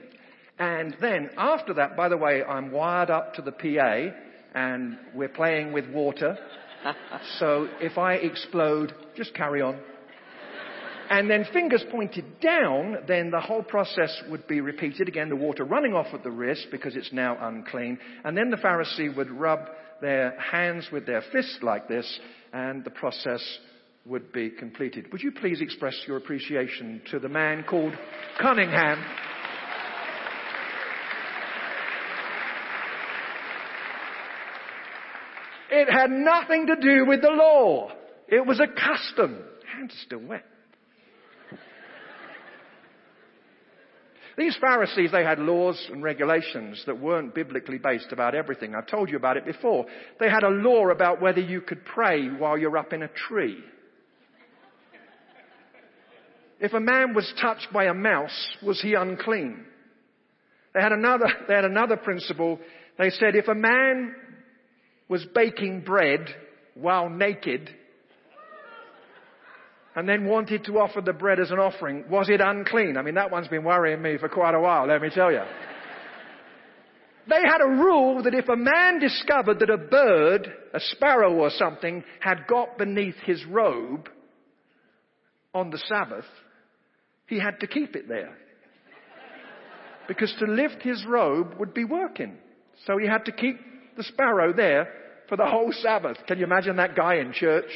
And 0.60 0.96
then 1.00 1.30
after 1.36 1.74
that, 1.74 1.96
by 1.96 2.08
the 2.08 2.16
way, 2.16 2.44
I'm 2.44 2.70
wired 2.70 3.10
up 3.10 3.34
to 3.34 3.42
the 3.42 3.50
PA 3.50 4.14
and 4.54 4.96
we're 5.12 5.28
playing 5.28 5.72
with 5.72 5.90
water. 5.90 6.38
so 7.40 7.68
if 7.80 7.98
I 7.98 8.14
explode, 8.14 8.94
just 9.16 9.34
carry 9.34 9.60
on. 9.60 9.76
And 11.10 11.28
then 11.28 11.44
fingers 11.52 11.84
pointed 11.90 12.33
down, 12.44 12.98
then 13.08 13.30
the 13.30 13.40
whole 13.40 13.62
process 13.62 14.14
would 14.30 14.46
be 14.46 14.60
repeated. 14.60 15.08
Again, 15.08 15.30
the 15.30 15.36
water 15.36 15.64
running 15.64 15.94
off 15.94 16.12
at 16.12 16.22
the 16.22 16.30
wrist 16.30 16.68
because 16.70 16.94
it's 16.94 17.12
now 17.12 17.36
unclean. 17.40 17.98
And 18.24 18.36
then 18.36 18.50
the 18.50 18.56
Pharisee 18.56 19.16
would 19.16 19.30
rub 19.30 19.60
their 20.00 20.38
hands 20.38 20.88
with 20.92 21.06
their 21.06 21.22
fist 21.32 21.62
like 21.62 21.88
this 21.88 22.20
and 22.52 22.84
the 22.84 22.90
process 22.90 23.42
would 24.06 24.32
be 24.32 24.50
completed. 24.50 25.10
Would 25.10 25.22
you 25.22 25.32
please 25.32 25.60
express 25.60 25.98
your 26.06 26.18
appreciation 26.18 27.00
to 27.10 27.18
the 27.18 27.28
man 27.28 27.64
called 27.68 27.94
Cunningham? 28.40 29.02
It 35.70 35.90
had 35.90 36.10
nothing 36.10 36.66
to 36.66 36.76
do 36.76 37.06
with 37.06 37.22
the 37.22 37.30
law. 37.30 37.90
It 38.28 38.46
was 38.46 38.60
a 38.60 38.66
custom. 38.66 39.42
Hands 39.74 39.90
are 39.90 40.04
still 40.04 40.20
wet. 40.20 40.44
These 44.36 44.56
Pharisees, 44.60 45.12
they 45.12 45.22
had 45.22 45.38
laws 45.38 45.88
and 45.92 46.02
regulations 46.02 46.82
that 46.86 47.00
weren't 47.00 47.34
biblically 47.34 47.78
based 47.78 48.10
about 48.10 48.34
everything. 48.34 48.74
I've 48.74 48.86
told 48.86 49.08
you 49.08 49.16
about 49.16 49.36
it 49.36 49.44
before. 49.44 49.86
They 50.18 50.28
had 50.28 50.42
a 50.42 50.48
law 50.48 50.88
about 50.88 51.22
whether 51.22 51.40
you 51.40 51.60
could 51.60 51.84
pray 51.84 52.26
while 52.28 52.58
you're 52.58 52.76
up 52.76 52.92
in 52.92 53.02
a 53.02 53.08
tree. 53.08 53.58
If 56.58 56.72
a 56.72 56.80
man 56.80 57.14
was 57.14 57.32
touched 57.40 57.68
by 57.72 57.84
a 57.84 57.94
mouse, 57.94 58.56
was 58.62 58.80
he 58.80 58.94
unclean? 58.94 59.64
They 60.72 60.80
had 60.80 60.92
another, 60.92 61.26
they 61.48 61.54
had 61.54 61.64
another 61.64 61.96
principle. 61.96 62.58
They 62.98 63.10
said 63.10 63.36
if 63.36 63.48
a 63.48 63.54
man 63.54 64.14
was 65.08 65.24
baking 65.34 65.82
bread 65.82 66.26
while 66.74 67.08
naked, 67.08 67.70
and 69.94 70.08
then 70.08 70.24
wanted 70.24 70.64
to 70.64 70.78
offer 70.78 71.00
the 71.00 71.12
bread 71.12 71.38
as 71.38 71.50
an 71.50 71.58
offering, 71.58 72.04
was 72.08 72.28
it 72.28 72.40
unclean? 72.40 72.96
I 72.96 73.02
mean, 73.02 73.14
that 73.14 73.30
one's 73.30 73.48
been 73.48 73.64
worrying 73.64 74.02
me 74.02 74.18
for 74.18 74.28
quite 74.28 74.54
a 74.54 74.60
while, 74.60 74.86
let 74.86 75.00
me 75.00 75.10
tell 75.10 75.30
you. 75.30 75.42
They 77.26 77.40
had 77.40 77.62
a 77.62 77.82
rule 77.82 78.22
that 78.24 78.34
if 78.34 78.50
a 78.50 78.56
man 78.56 79.00
discovered 79.00 79.60
that 79.60 79.70
a 79.70 79.78
bird, 79.78 80.46
a 80.74 80.80
sparrow 80.80 81.32
or 81.32 81.48
something, 81.48 82.04
had 82.20 82.46
got 82.46 82.76
beneath 82.76 83.14
his 83.24 83.42
robe 83.46 84.10
on 85.54 85.70
the 85.70 85.78
Sabbath, 85.78 86.26
he 87.26 87.40
had 87.40 87.60
to 87.60 87.66
keep 87.66 87.96
it 87.96 88.08
there. 88.08 88.36
Because 90.06 90.34
to 90.38 90.44
lift 90.44 90.82
his 90.82 91.02
robe 91.08 91.54
would 91.58 91.72
be 91.72 91.84
working. 91.84 92.36
So 92.86 92.98
he 92.98 93.06
had 93.06 93.24
to 93.24 93.32
keep 93.32 93.58
the 93.96 94.02
sparrow 94.02 94.52
there 94.52 94.92
for 95.30 95.38
the 95.38 95.46
whole 95.46 95.72
Sabbath. 95.72 96.18
Can 96.26 96.38
you 96.38 96.44
imagine 96.44 96.76
that 96.76 96.94
guy 96.94 97.14
in 97.14 97.32
church? 97.32 97.70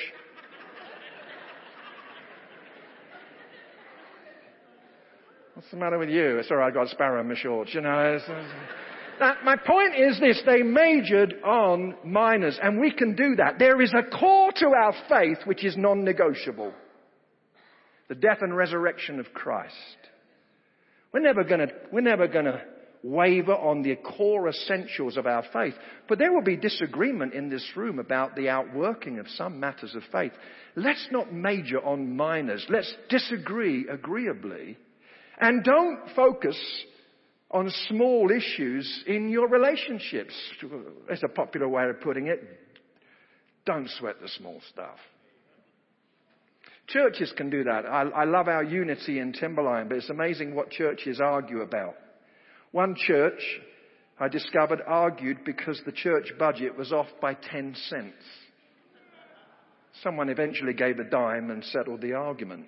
What's 5.58 5.72
the 5.72 5.76
matter 5.76 5.98
with 5.98 6.08
you? 6.08 6.38
It's 6.38 6.52
alright, 6.52 6.70
I 6.70 6.72
got 6.72 6.86
a 6.86 6.90
sparrow 6.90 7.20
in 7.20 7.28
my 7.28 7.34
shorts, 7.34 7.74
you 7.74 7.80
know. 7.80 7.90
Uh, 7.90 8.44
now, 9.18 9.34
my 9.44 9.56
point 9.56 9.96
is 9.96 10.20
this, 10.20 10.40
they 10.46 10.62
majored 10.62 11.34
on 11.42 11.96
minors, 12.04 12.56
and 12.62 12.78
we 12.78 12.92
can 12.92 13.16
do 13.16 13.34
that. 13.38 13.58
There 13.58 13.82
is 13.82 13.92
a 13.92 14.08
core 14.08 14.52
to 14.52 14.66
our 14.66 14.94
faith 15.08 15.38
which 15.46 15.64
is 15.64 15.76
non-negotiable. 15.76 16.72
The 18.08 18.14
death 18.14 18.38
and 18.40 18.56
resurrection 18.56 19.18
of 19.18 19.34
Christ. 19.34 19.74
We're 21.12 21.22
never 21.22 21.42
gonna, 21.42 21.66
we're 21.90 22.02
never 22.02 22.28
gonna 22.28 22.62
waver 23.02 23.56
on 23.56 23.82
the 23.82 23.96
core 23.96 24.48
essentials 24.48 25.16
of 25.16 25.26
our 25.26 25.42
faith. 25.52 25.74
But 26.08 26.20
there 26.20 26.32
will 26.32 26.44
be 26.44 26.56
disagreement 26.56 27.34
in 27.34 27.48
this 27.48 27.68
room 27.74 27.98
about 27.98 28.36
the 28.36 28.48
outworking 28.48 29.18
of 29.18 29.26
some 29.30 29.58
matters 29.58 29.96
of 29.96 30.04
faith. 30.12 30.34
Let's 30.76 31.08
not 31.10 31.32
major 31.32 31.84
on 31.84 32.14
minors. 32.14 32.64
Let's 32.68 32.94
disagree 33.08 33.88
agreeably 33.88 34.78
and 35.40 35.64
don't 35.64 36.00
focus 36.14 36.58
on 37.50 37.70
small 37.88 38.30
issues 38.30 39.04
in 39.06 39.28
your 39.28 39.48
relationships. 39.48 40.34
That's 41.08 41.22
a 41.22 41.28
popular 41.28 41.68
way 41.68 41.88
of 41.88 42.00
putting 42.00 42.26
it. 42.26 42.42
Don't 43.64 43.88
sweat 43.98 44.16
the 44.20 44.28
small 44.28 44.60
stuff. 44.70 44.98
Churches 46.88 47.32
can 47.36 47.50
do 47.50 47.64
that. 47.64 47.84
I, 47.84 48.02
I, 48.02 48.24
love 48.24 48.48
our 48.48 48.64
unity 48.64 49.18
in 49.18 49.34
Timberline, 49.34 49.88
but 49.88 49.98
it's 49.98 50.08
amazing 50.08 50.54
what 50.54 50.70
churches 50.70 51.20
argue 51.20 51.60
about. 51.60 51.94
One 52.72 52.94
church, 52.96 53.40
I 54.18 54.28
discovered, 54.28 54.80
argued 54.86 55.44
because 55.44 55.80
the 55.84 55.92
church 55.92 56.32
budget 56.38 56.78
was 56.78 56.90
off 56.90 57.08
by 57.20 57.34
10 57.34 57.74
cents. 57.88 58.14
Someone 60.02 60.30
eventually 60.30 60.72
gave 60.72 60.98
a 60.98 61.04
dime 61.04 61.50
and 61.50 61.62
settled 61.64 62.00
the 62.00 62.14
argument. 62.14 62.66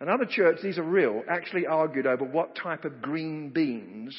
Another 0.00 0.24
church, 0.24 0.58
these 0.62 0.78
are 0.78 0.82
real, 0.82 1.22
actually 1.28 1.66
argued 1.66 2.06
over 2.06 2.24
what 2.24 2.56
type 2.56 2.86
of 2.86 3.02
green 3.02 3.50
beans 3.50 4.16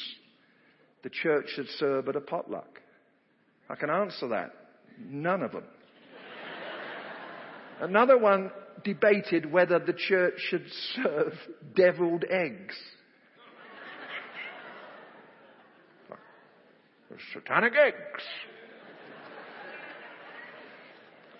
the 1.02 1.10
church 1.10 1.46
should 1.54 1.68
serve 1.78 2.08
at 2.08 2.14
a 2.14 2.20
potluck. 2.20 2.80
I 3.68 3.74
can 3.74 3.90
answer 3.90 4.28
that. 4.28 4.52
None 5.04 5.42
of 5.42 5.50
them. 5.50 5.64
Another 7.80 8.16
one 8.16 8.52
debated 8.84 9.50
whether 9.50 9.80
the 9.80 9.92
church 9.92 10.34
should 10.38 10.66
serve 10.94 11.32
deviled 11.74 12.24
eggs. 12.30 12.76
Satanic 17.32 17.72
eggs. 17.74 18.22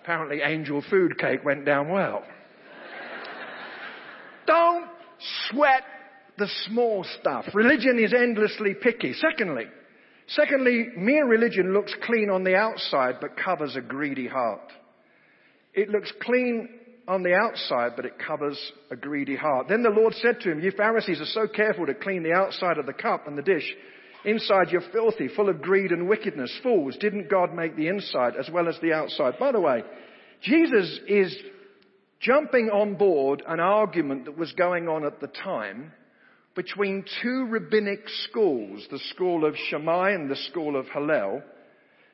Apparently 0.01 0.41
angel 0.41 0.83
food 0.89 1.17
cake 1.17 1.45
went 1.45 1.63
down 1.63 1.87
well. 1.87 2.25
Don't 4.45 4.89
sweat 5.53 5.83
the 6.37 6.49
small 6.67 7.05
stuff. 7.19 7.45
Religion 7.53 7.99
is 7.99 8.13
endlessly 8.13 8.73
picky. 8.81 9.13
Secondly, 9.13 9.65
secondly, 10.27 10.87
mere 10.97 11.27
religion 11.27 11.73
looks 11.73 11.93
clean 12.05 12.29
on 12.29 12.43
the 12.43 12.55
outside 12.55 13.15
but 13.21 13.37
covers 13.37 13.75
a 13.75 13.81
greedy 13.81 14.27
heart. 14.27 14.71
It 15.73 15.89
looks 15.89 16.11
clean 16.21 16.69
on 17.07 17.23
the 17.23 17.33
outside, 17.33 17.93
but 17.95 18.05
it 18.05 18.17
covers 18.17 18.57
a 18.89 18.95
greedy 18.95 19.35
heart. 19.35 19.67
Then 19.67 19.83
the 19.83 19.89
Lord 19.89 20.13
said 20.15 20.39
to 20.41 20.51
him, 20.51 20.61
You 20.61 20.71
Pharisees 20.71 21.19
are 21.19 21.25
so 21.25 21.47
careful 21.47 21.85
to 21.85 21.93
clean 21.93 22.23
the 22.23 22.33
outside 22.33 22.77
of 22.77 22.85
the 22.85 22.93
cup 22.93 23.27
and 23.27 23.37
the 23.37 23.41
dish. 23.41 23.69
Inside 24.25 24.69
you're 24.71 24.89
filthy, 24.93 25.27
full 25.27 25.49
of 25.49 25.61
greed 25.61 25.91
and 25.91 26.07
wickedness. 26.07 26.51
Fools, 26.63 26.95
didn't 26.99 27.29
God 27.29 27.53
make 27.53 27.75
the 27.75 27.89
inside 27.89 28.35
as 28.39 28.49
well 28.49 28.69
as 28.69 28.79
the 28.81 28.93
outside? 28.93 29.37
By 29.37 29.51
the 29.51 29.59
way, 29.59 29.83
Jesus 30.41 30.99
is 31.07 31.35
jumping 32.23 32.69
on 32.69 32.95
board 32.95 33.43
an 33.47 33.59
argument 33.59 34.25
that 34.25 34.37
was 34.37 34.51
going 34.53 34.87
on 34.87 35.05
at 35.05 35.19
the 35.19 35.27
time 35.27 35.91
between 36.55 37.03
two 37.21 37.47
rabbinic 37.49 38.01
schools, 38.29 38.85
the 38.89 38.99
school 39.13 39.45
of 39.45 39.55
Shammai 39.69 40.11
and 40.11 40.29
the 40.29 40.35
school 40.35 40.79
of 40.79 40.87
Hillel. 40.87 41.41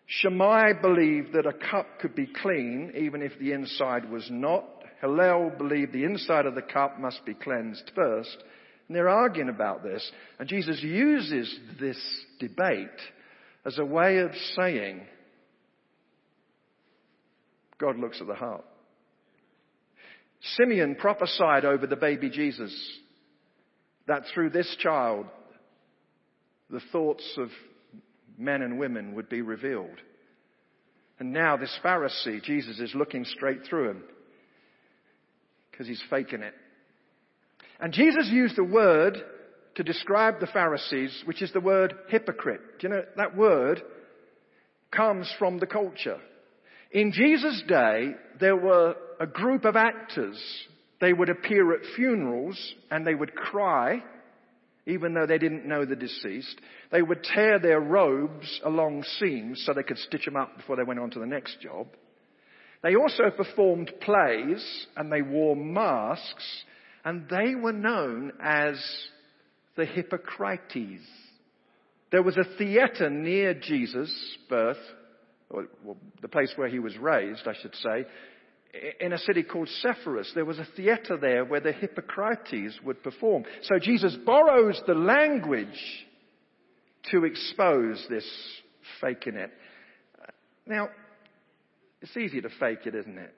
Shammai 0.07 0.73
believed 0.81 1.33
that 1.33 1.45
a 1.45 1.53
cup 1.53 1.99
could 1.99 2.15
be 2.15 2.27
clean 2.41 2.93
even 2.97 3.21
if 3.21 3.37
the 3.39 3.51
inside 3.51 4.09
was 4.09 4.27
not. 4.31 4.65
Hillel 5.01 5.51
believed 5.57 5.93
the 5.93 6.05
inside 6.05 6.45
of 6.45 6.55
the 6.55 6.61
cup 6.61 6.99
must 6.99 7.23
be 7.25 7.33
cleansed 7.33 7.91
first. 7.95 8.37
And 8.87 8.95
they're 8.95 9.09
arguing 9.09 9.49
about 9.49 9.83
this. 9.83 10.09
And 10.39 10.49
Jesus 10.49 10.81
uses 10.81 11.59
this 11.79 11.99
debate 12.39 12.87
as 13.65 13.77
a 13.77 13.85
way 13.85 14.17
of 14.19 14.31
saying, 14.55 15.01
God 17.77 17.97
looks 17.97 18.19
at 18.19 18.27
the 18.27 18.35
heart. 18.35 18.65
Simeon 20.41 20.95
prophesied 20.95 21.65
over 21.65 21.85
the 21.85 21.95
baby 21.95 22.29
Jesus 22.29 22.73
that 24.07 24.23
through 24.33 24.49
this 24.49 24.75
child, 24.79 25.27
the 26.69 26.81
thoughts 26.91 27.37
of 27.37 27.49
men 28.37 28.61
and 28.61 28.79
women 28.79 29.15
would 29.15 29.29
be 29.29 29.41
revealed. 29.41 30.01
And 31.19 31.33
now 31.33 31.57
this 31.57 31.77
Pharisee, 31.83 32.41
Jesus 32.41 32.79
is 32.79 32.95
looking 32.95 33.25
straight 33.25 33.65
through 33.69 33.89
him 33.89 34.03
because 35.69 35.87
he's 35.87 36.03
faking 36.09 36.41
it. 36.41 36.53
And 37.79 37.93
Jesus 37.93 38.29
used 38.29 38.57
a 38.57 38.63
word 38.63 39.17
to 39.75 39.83
describe 39.83 40.39
the 40.39 40.47
Pharisees, 40.47 41.23
which 41.25 41.41
is 41.41 41.53
the 41.53 41.59
word 41.59 41.93
hypocrite. 42.09 42.61
Do 42.79 42.87
you 42.87 42.93
know 42.93 43.03
that 43.15 43.35
word 43.35 43.81
comes 44.91 45.31
from 45.37 45.59
the 45.59 45.67
culture? 45.67 46.19
In 46.91 47.11
Jesus' 47.11 47.61
day, 47.67 48.13
there 48.39 48.55
were 48.55 48.95
a 49.19 49.27
group 49.27 49.65
of 49.65 49.75
actors. 49.75 50.41
They 51.01 51.13
would 51.13 51.29
appear 51.29 51.73
at 51.73 51.81
funerals 51.95 52.75
and 52.91 53.05
they 53.05 53.15
would 53.15 53.35
cry, 53.35 54.03
even 54.85 55.13
though 55.13 55.25
they 55.25 55.37
didn't 55.37 55.65
know 55.65 55.85
the 55.85 55.95
deceased. 55.95 56.59
They 56.91 57.01
would 57.01 57.23
tear 57.23 57.59
their 57.59 57.79
robes 57.79 58.59
along 58.63 59.03
seams 59.19 59.63
so 59.65 59.73
they 59.73 59.83
could 59.83 59.97
stitch 59.97 60.25
them 60.25 60.35
up 60.35 60.57
before 60.57 60.75
they 60.75 60.83
went 60.83 60.99
on 60.99 61.11
to 61.11 61.19
the 61.19 61.25
next 61.25 61.61
job. 61.61 61.87
They 62.81 62.95
also 62.95 63.29
performed 63.35 63.91
plays 64.01 64.87
and 64.95 65.11
they 65.11 65.21
wore 65.21 65.55
masks 65.55 66.63
and 67.03 67.27
they 67.29 67.55
were 67.55 67.73
known 67.73 68.33
as 68.41 68.77
the 69.75 69.85
hypocrites. 69.85 71.05
There 72.11 72.23
was 72.23 72.37
a 72.37 72.57
theatre 72.57 73.09
near 73.09 73.53
Jesus' 73.53 74.37
birth, 74.49 74.77
or, 75.49 75.65
the 76.21 76.27
place 76.27 76.53
where 76.55 76.67
he 76.67 76.79
was 76.79 76.97
raised, 76.97 77.47
I 77.47 77.53
should 77.61 77.75
say, 77.75 78.05
in 78.99 79.13
a 79.13 79.17
city 79.17 79.43
called 79.43 79.69
Sepphoris. 79.81 80.31
There 80.35 80.45
was 80.45 80.59
a 80.59 80.67
theatre 80.75 81.17
there 81.17 81.45
where 81.45 81.59
the 81.59 81.71
hypocrites 81.71 82.79
would 82.83 83.03
perform. 83.03 83.45
So 83.63 83.79
Jesus 83.79 84.15
borrows 84.25 84.81
the 84.85 84.93
language 84.93 85.67
to 87.11 87.25
expose 87.25 88.05
this 88.09 88.25
faking 89.01 89.35
it. 89.35 89.51
Now, 90.67 90.89
it's 92.01 92.15
easy 92.15 92.41
to 92.41 92.49
fake 92.59 92.85
it, 92.85 92.95
isn't 92.95 93.17
it? 93.17 93.33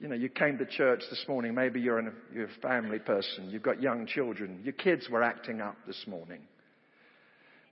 You 0.00 0.08
know, 0.08 0.14
you 0.14 0.28
came 0.28 0.58
to 0.58 0.66
church 0.66 1.02
this 1.10 1.24
morning. 1.28 1.54
Maybe 1.54 1.80
you're, 1.80 2.02
you're 2.32 2.46
a 2.46 2.60
family 2.62 2.98
person. 2.98 3.50
You've 3.50 3.62
got 3.62 3.82
young 3.82 4.06
children. 4.06 4.60
Your 4.62 4.72
kids 4.72 5.08
were 5.10 5.22
acting 5.22 5.60
up 5.60 5.76
this 5.86 6.02
morning. 6.06 6.40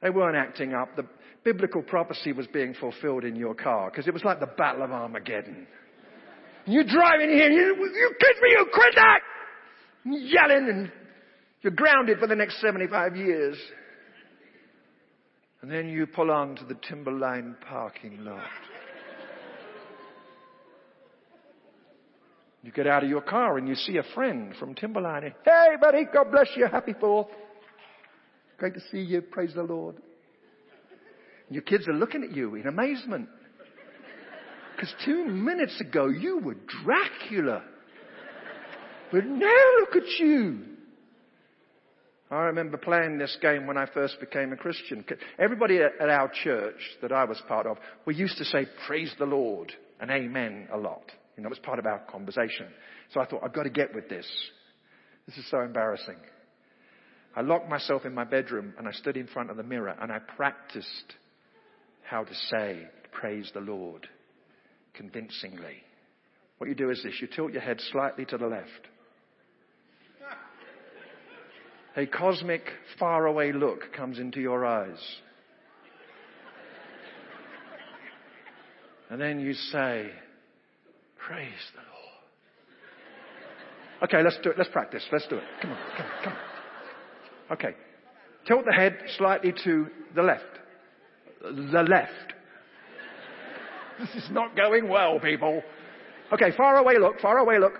They 0.03 0.11
weren't 0.11 0.37
acting 0.37 0.75
up. 0.75 0.97
The 0.97 1.07
biblical 1.45 1.83
prophecy 1.83 2.33
was 2.33 2.47
being 2.49 2.75
fulfilled 2.75 3.25
in 3.25 3.37
your 3.37 3.55
car 3.55 3.91
because 3.91 4.09
it 4.09 4.15
was 4.15 4.25
like 4.25 4.41
the 4.41 4.47
Battle 4.47 4.83
of 4.83 4.91
Armageddon. 4.91 5.67
You're 6.67 6.85
driving 6.85 7.29
here, 7.29 7.51
you, 7.51 7.77
you 7.77 8.15
kids 8.19 8.39
me, 8.43 8.49
you 8.51 8.67
quit 8.73 8.95
that! 8.95 9.21
Yelling 10.07 10.69
and 10.69 10.93
you're 11.61 11.73
grounded 11.73 12.19
for 12.19 12.27
the 12.27 12.35
next 12.35 12.61
75 12.61 13.17
years. 13.17 13.57
And 15.63 15.71
then 15.71 15.89
you 15.89 16.07
pull 16.07 16.31
on 16.31 16.57
to 16.57 16.65
the 16.65 16.77
Timberline 16.89 17.57
parking 17.67 18.25
lot. 18.25 18.51
You 22.63 22.73
get 22.73 22.87
out 22.87 23.05
of 23.05 23.11
your 23.11 23.21
car 23.21 23.59
and 23.59 23.69
you 23.69 23.75
see 23.75 23.99
a 23.99 24.03
friend 24.15 24.55
from 24.59 24.75
Timberline. 24.75 25.35
Hey, 25.45 25.75
buddy, 25.81 26.07
God 26.11 26.31
bless 26.31 26.49
you. 26.57 26.67
Happy 26.67 26.95
Fourth. 26.99 27.29
Great 28.57 28.75
to 28.75 28.81
see 28.91 29.01
you. 29.01 29.21
Praise 29.21 29.53
the 29.55 29.63
Lord. 29.63 29.97
Your 31.51 31.63
kids 31.63 31.87
are 31.89 31.95
looking 31.95 32.25
at 32.25 32.35
you 32.35 32.55
in 32.55 32.67
amazement. 32.67 33.29
Because 34.75 34.93
two 35.05 35.25
minutes 35.27 35.81
ago 35.81 36.09
you 36.09 36.39
were 36.39 36.57
Dracula. 36.85 37.63
But 39.13 39.27
now 39.27 39.65
look 39.81 39.97
at 39.97 40.19
you. 40.19 40.61
I 42.31 42.45
remember 42.45 42.79
playing 42.79 43.19
this 43.19 43.37
game 43.41 43.67
when 43.67 43.77
I 43.77 43.87
first 43.87 44.19
became 44.19 44.53
a 44.53 44.57
Christian. 44.57 45.05
Everybody 45.39 45.79
at 45.79 46.09
our 46.09 46.29
church 46.43 46.81
that 47.01 47.13
I 47.13 47.25
was 47.25 47.41
part 47.47 47.67
of, 47.67 47.77
we 48.07 48.17
used 48.17 48.39
to 48.39 48.45
say 48.45 48.67
praise 48.87 49.15
the 49.19 49.27
Lord 49.27 49.73
and 50.01 50.11
amen 50.11 50.69
a 50.73 50.77
lot. 50.77 51.13
You 51.37 51.43
know, 51.43 51.49
it 51.49 51.51
was 51.51 51.59
part 51.61 51.79
of 51.79 51.87
our 51.87 52.01
conversation. 52.11 52.67
So 53.13 53.21
I 53.21 53.27
thought, 53.27 53.43
I've 53.45 53.53
got 53.53 53.65
to 53.65 53.71
get 53.71 53.95
with 53.95 54.09
this. 54.09 54.27
This 55.27 55.37
is 55.37 55.49
so 55.51 55.61
embarrassing. 55.61 56.17
I 57.37 57.43
locked 57.43 57.69
myself 57.69 58.05
in 58.05 58.15
my 58.15 58.25
bedroom 58.25 58.75
and 58.79 58.89
I 58.89 58.93
stood 58.93 59.17
in 59.17 59.27
front 59.27 59.51
of 59.51 59.57
the 59.57 59.63
mirror 59.63 59.95
and 60.01 60.11
I 60.11 60.19
practiced 60.19 61.15
how 62.09 62.25
to 62.25 62.35
say, 62.51 62.87
praise 63.13 63.51
the 63.55 63.61
Lord, 63.61 64.09
convincingly. 64.95 65.83
What 66.59 66.69
you 66.69 66.75
do 66.75 66.91
is 66.91 67.03
this, 67.03 67.15
you 67.21 67.27
tilt 67.27 67.53
your 67.53 67.63
head 67.63 67.81
slightly 67.93 68.25
to 68.27 68.39
the 68.39 68.47
left. 68.47 68.69
A 71.97 72.07
cosmic, 72.07 72.63
faraway 72.99 73.53
look 73.53 73.93
comes 73.93 74.19
into 74.19 74.41
your 74.41 74.67
eyes. 74.67 74.99
And 79.11 79.21
then 79.21 79.39
you 79.39 79.53
say, 79.53 80.11
Praise 81.27 81.53
the 81.75 81.81
Lord. 81.81 81.91
Okay, 84.03 84.23
let's 84.23 84.39
do 84.43 84.51
it. 84.51 84.59
Let's 84.59 84.71
practice. 84.71 85.03
Let's 85.11 85.27
do 85.29 85.37
it. 85.37 85.45
Come 85.63 85.71
on, 85.71 85.79
come 85.97 86.07
on, 86.07 86.25
come 86.25 86.33
on. 86.33 86.39
Okay. 87.53 87.75
Tilt 88.47 88.67
the 88.67 88.73
head 88.73 88.99
slightly 89.17 89.55
to 89.65 89.87
the 90.15 90.23
left. 90.23 90.45
The 91.43 91.83
left. 91.83 92.33
This 93.99 94.25
is 94.25 94.31
not 94.31 94.57
going 94.57 94.89
well, 94.89 95.21
people. 95.21 95.63
Okay, 96.33 96.51
far 96.57 96.77
away 96.77 96.99
look, 96.99 97.21
far 97.21 97.39
away 97.39 97.59
look. 97.59 97.75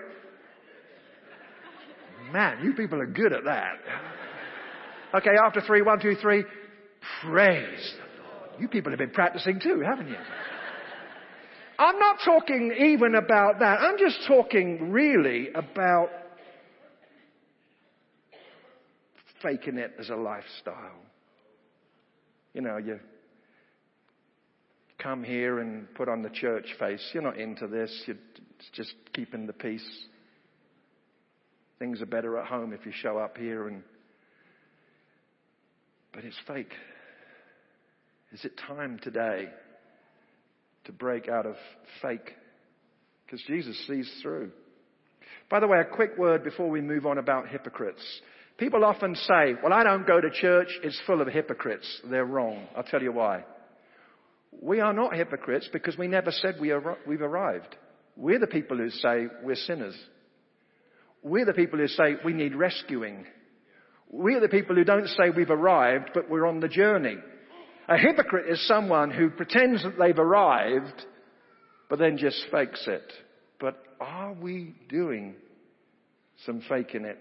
Man, 2.31 2.63
you 2.63 2.73
people 2.73 3.01
are 3.01 3.07
good 3.07 3.33
at 3.33 3.43
that. 3.45 3.73
Okay, 5.15 5.31
after 5.43 5.61
three, 5.61 5.81
one, 5.81 5.99
two, 5.99 6.15
three. 6.15 6.43
Praise 7.21 7.93
the 7.97 8.23
Lord. 8.23 8.61
You 8.61 8.67
people 8.67 8.91
have 8.91 8.99
been 8.99 9.11
practicing 9.11 9.59
too, 9.59 9.81
haven't 9.81 10.07
you? 10.07 10.17
I'm 11.77 11.99
not 11.99 12.17
talking 12.23 12.73
even 12.77 13.15
about 13.15 13.59
that. 13.59 13.79
I'm 13.79 13.97
just 13.97 14.19
talking 14.27 14.91
really 14.91 15.49
about 15.53 16.09
faking 19.41 19.77
it 19.77 19.93
as 19.99 20.09
a 20.09 20.15
lifestyle. 20.15 21.01
You 22.53 22.61
know, 22.61 22.77
you 22.77 22.99
come 25.05 25.23
here 25.23 25.59
and 25.59 25.93
put 25.93 26.09
on 26.09 26.23
the 26.23 26.31
church 26.31 26.65
face. 26.79 27.11
You're 27.13 27.21
not 27.21 27.37
into 27.37 27.67
this. 27.67 27.91
You're 28.07 28.17
just 28.73 28.93
keeping 29.13 29.45
the 29.45 29.53
peace. 29.53 29.87
Things 31.77 32.01
are 32.01 32.07
better 32.07 32.39
at 32.39 32.47
home 32.47 32.73
if 32.73 32.85
you 32.87 32.91
show 32.91 33.19
up 33.19 33.37
here 33.37 33.67
and. 33.67 33.83
But 36.11 36.23
it's 36.25 36.39
fake. 36.47 36.71
Is 38.33 38.43
it 38.45 38.59
time 38.67 38.99
today 39.03 39.49
to 40.85 40.91
break 40.91 41.29
out 41.29 41.45
of 41.45 41.55
fake 42.01 42.33
because 43.25 43.43
Jesus 43.45 43.77
sees 43.87 44.11
through. 44.23 44.51
By 45.51 45.59
the 45.59 45.67
way, 45.67 45.79
a 45.79 45.95
quick 45.95 46.17
word 46.17 46.43
before 46.43 46.69
we 46.69 46.81
move 46.81 47.05
on 47.05 47.19
about 47.19 47.47
hypocrites. 47.47 48.03
People 48.57 48.83
often 48.83 49.13
say, 49.15 49.53
well, 49.61 49.73
I 49.73 49.83
don't 49.83 50.07
go 50.07 50.19
to 50.19 50.29
church, 50.31 50.69
it's 50.81 50.99
full 51.05 51.21
of 51.21 51.27
hypocrites. 51.27 52.01
They're 52.09 52.25
wrong. 52.25 52.67
I'll 52.75 52.83
tell 52.83 53.03
you 53.03 53.11
why. 53.11 53.43
We 54.61 54.79
are 54.79 54.93
not 54.93 55.15
hypocrites 55.15 55.69
because 55.71 55.97
we 55.97 56.07
never 56.07 56.31
said 56.31 56.55
we 56.59 56.71
ar- 56.71 56.97
we've 57.07 57.21
arrived. 57.21 57.75
We're 58.15 58.39
the 58.39 58.47
people 58.47 58.77
who 58.77 58.89
say 58.89 59.27
we're 59.43 59.55
sinners. 59.55 59.95
We're 61.21 61.45
the 61.45 61.53
people 61.53 61.79
who 61.79 61.87
say 61.87 62.15
we 62.23 62.33
need 62.33 62.55
rescuing. 62.55 63.25
We're 64.09 64.39
the 64.39 64.47
people 64.47 64.75
who 64.75 64.83
don't 64.83 65.07
say 65.07 65.29
we've 65.35 65.49
arrived, 65.49 66.11
but 66.13 66.29
we're 66.29 66.45
on 66.45 66.59
the 66.59 66.67
journey. 66.67 67.17
A 67.87 67.97
hypocrite 67.97 68.49
is 68.49 68.67
someone 68.67 69.11
who 69.11 69.29
pretends 69.29 69.83
that 69.83 69.97
they've 69.99 70.17
arrived, 70.17 71.05
but 71.89 71.99
then 71.99 72.17
just 72.17 72.45
fakes 72.51 72.83
it. 72.87 73.11
But 73.59 73.77
are 73.99 74.33
we 74.33 74.75
doing 74.89 75.35
some 76.45 76.61
faking 76.67 77.05
it 77.05 77.19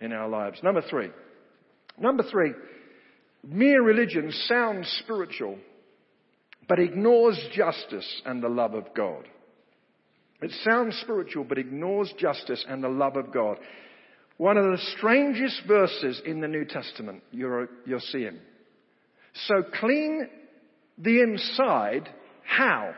in 0.00 0.12
our 0.12 0.28
lives? 0.28 0.60
Number 0.62 0.82
three. 0.88 1.10
Number 1.98 2.24
three, 2.30 2.52
mere 3.46 3.82
religion 3.82 4.32
sounds 4.46 4.88
spiritual, 5.04 5.58
but 6.68 6.78
ignores 6.78 7.38
justice 7.54 8.22
and 8.24 8.42
the 8.42 8.48
love 8.48 8.74
of 8.74 8.94
God. 8.94 9.26
It 10.40 10.50
sounds 10.64 10.98
spiritual, 11.02 11.44
but 11.44 11.58
ignores 11.58 12.12
justice 12.18 12.64
and 12.68 12.82
the 12.82 12.88
love 12.88 13.16
of 13.16 13.32
God. 13.32 13.58
One 14.38 14.56
of 14.56 14.64
the 14.64 14.82
strangest 14.96 15.62
verses 15.68 16.20
in 16.26 16.40
the 16.40 16.48
New 16.48 16.64
Testament 16.64 17.22
you're, 17.30 17.68
you're 17.86 18.00
seeing. 18.00 18.38
So 19.46 19.62
clean 19.80 20.28
the 20.98 21.20
inside. 21.20 22.08
How? 22.44 22.94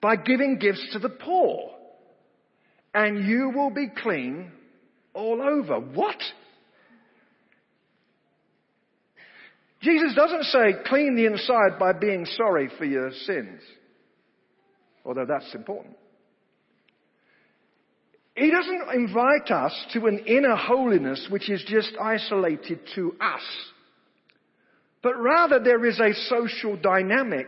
By 0.00 0.16
giving 0.16 0.58
gifts 0.58 0.90
to 0.92 0.98
the 0.98 1.08
poor. 1.08 1.72
And 2.94 3.26
you 3.26 3.50
will 3.54 3.70
be 3.70 3.88
clean 4.02 4.52
all 5.12 5.42
over. 5.42 5.80
What? 5.80 6.16
Jesus 9.86 10.16
doesn't 10.16 10.44
say 10.46 10.74
clean 10.86 11.14
the 11.14 11.26
inside 11.26 11.78
by 11.78 11.92
being 11.92 12.26
sorry 12.26 12.68
for 12.76 12.84
your 12.84 13.12
sins. 13.12 13.60
Although 15.04 15.26
that's 15.26 15.54
important. 15.54 15.96
He 18.34 18.50
doesn't 18.50 18.94
invite 18.94 19.50
us 19.52 19.86
to 19.92 20.06
an 20.06 20.18
inner 20.26 20.56
holiness 20.56 21.28
which 21.30 21.48
is 21.48 21.64
just 21.68 21.92
isolated 22.02 22.80
to 22.96 23.14
us. 23.20 23.42
But 25.04 25.22
rather 25.22 25.60
there 25.60 25.86
is 25.86 26.00
a 26.00 26.12
social 26.28 26.76
dynamic 26.76 27.46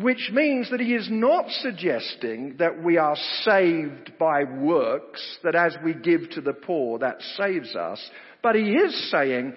which 0.00 0.30
means 0.32 0.70
that 0.70 0.80
he 0.80 0.94
is 0.94 1.08
not 1.10 1.48
suggesting 1.48 2.56
that 2.58 2.84
we 2.84 2.98
are 2.98 3.16
saved 3.42 4.12
by 4.18 4.44
works, 4.44 5.38
that 5.42 5.56
as 5.56 5.76
we 5.82 5.94
give 5.94 6.30
to 6.30 6.40
the 6.40 6.52
poor 6.52 6.98
that 7.00 7.20
saves 7.36 7.74
us, 7.74 7.98
but 8.42 8.54
he 8.54 8.74
is 8.74 9.10
saying 9.10 9.54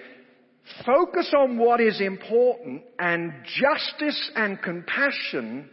focus 0.86 1.34
on 1.38 1.58
what 1.58 1.82
is 1.82 2.02
important 2.02 2.84
and 3.00 3.34
justice 3.46 4.32
and 4.36 4.62
compassion 4.62 5.70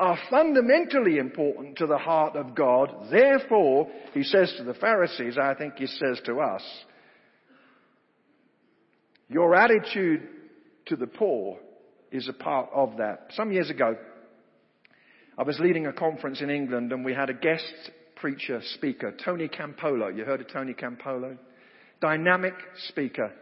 are 0.00 0.18
fundamentally 0.30 1.18
important 1.18 1.78
to 1.78 1.86
the 1.86 1.98
heart 1.98 2.36
of 2.36 2.54
God. 2.54 3.08
Therefore, 3.10 3.88
he 4.12 4.22
says 4.22 4.52
to 4.58 4.64
the 4.64 4.74
Pharisees, 4.74 5.38
I 5.40 5.54
think 5.54 5.74
he 5.76 5.86
says 5.86 6.20
to 6.26 6.40
us, 6.40 6.62
your 9.28 9.54
attitude 9.54 10.28
to 10.86 10.96
the 10.96 11.06
poor 11.06 11.58
is 12.12 12.28
a 12.28 12.32
part 12.32 12.68
of 12.74 12.98
that. 12.98 13.28
Some 13.30 13.52
years 13.52 13.70
ago, 13.70 13.96
I 15.36 15.42
was 15.42 15.58
leading 15.58 15.86
a 15.86 15.92
conference 15.92 16.40
in 16.40 16.50
England 16.50 16.92
and 16.92 17.04
we 17.04 17.14
had 17.14 17.30
a 17.30 17.34
guest 17.34 17.90
preacher 18.16 18.60
speaker, 18.74 19.14
Tony 19.24 19.48
Campolo. 19.48 20.14
You 20.16 20.24
heard 20.24 20.40
of 20.40 20.48
Tony 20.48 20.74
Campolo? 20.74 21.36
Dynamic 22.00 22.54
speaker. 22.88 23.32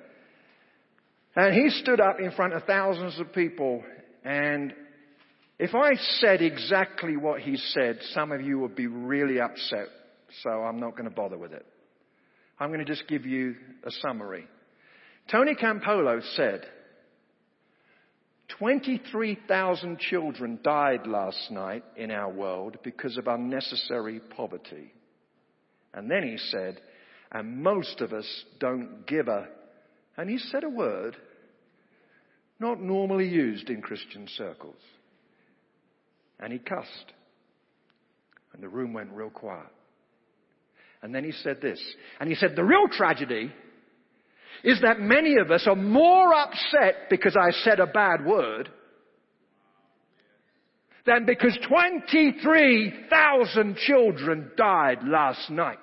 And 1.35 1.55
he 1.55 1.71
stood 1.71 2.01
up 2.01 2.21
in 2.21 2.31
front 2.33 2.53
of 2.53 2.65
thousands 2.65 3.19
of 3.19 3.33
people 3.33 3.83
and 4.25 4.75
if 5.59 5.77
I 5.77 5.95
said 5.95 6.43
exactly 6.43 7.17
what 7.17 7.41
he 7.41 7.57
said, 7.57 7.99
some 8.15 8.33
of 8.33 8.41
you 8.41 8.59
would 8.59 8.75
be 8.75 8.89
really 8.89 9.41
upset. 9.41 9.87
So 10.43 10.51
I'm 10.51 10.81
not 10.81 10.93
going 10.93 11.09
to 11.09 11.15
bother 11.15 11.39
with 11.39 11.53
it. 11.53 11.65
I'm 12.59 12.71
going 12.71 12.85
to 12.85 12.85
just 12.85 13.07
give 13.07 13.27
you 13.27 13.55
a 13.85 13.91
summary. 14.01 14.47
Tony 15.31 15.55
Campolo 15.55 16.21
said, 16.35 16.67
23,000 18.59 19.99
children 19.99 20.59
died 20.65 21.07
last 21.07 21.51
night 21.51 21.85
in 21.97 22.11
our 22.11 22.31
world 22.31 22.79
because 22.83 23.17
of 23.17 23.29
unnecessary 23.29 24.21
poverty. 24.37 24.93
And 25.95 26.11
then 26.11 26.25
he 26.25 26.39
said, 26.39 26.81
and 27.31 27.63
most 27.63 28.01
of 28.01 28.13
us 28.13 28.27
don't 28.59 29.07
give 29.07 29.29
a, 29.29 29.47
and 30.17 30.29
he 30.29 30.39
said 30.39 30.65
a 30.65 30.69
word 30.69 31.17
not 32.59 32.81
normally 32.81 33.29
used 33.29 33.71
in 33.71 33.83
Christian 33.83 34.27
circles. 34.37 34.81
And 36.39 36.53
he 36.53 36.59
cussed. 36.59 37.13
And 38.53 38.63
the 38.63 38.69
room 38.69 38.93
went 38.93 39.11
real 39.13 39.31
quiet. 39.31 39.71
And 41.03 41.15
then 41.15 41.25
he 41.25 41.33
said 41.33 41.61
this. 41.61 41.83
And 42.21 42.29
he 42.29 42.37
said, 42.37 42.55
the 42.55 42.65
real 42.65 42.89
tragedy 42.89 43.53
is 44.63 44.81
that 44.83 45.01
many 45.01 45.39
of 45.39 45.51
us 45.51 45.67
are 45.67 45.75
more 45.75 46.33
upset 46.35 47.09
because 47.11 47.37
I 47.37 47.51
said 47.65 47.81
a 47.81 47.87
bad 47.87 48.25
word 48.25 48.69
than 51.05 51.27
because 51.27 51.59
23,000 51.69 53.77
children 53.77 54.53
died 54.57 54.99
last 55.05 55.51
night. 55.51 55.79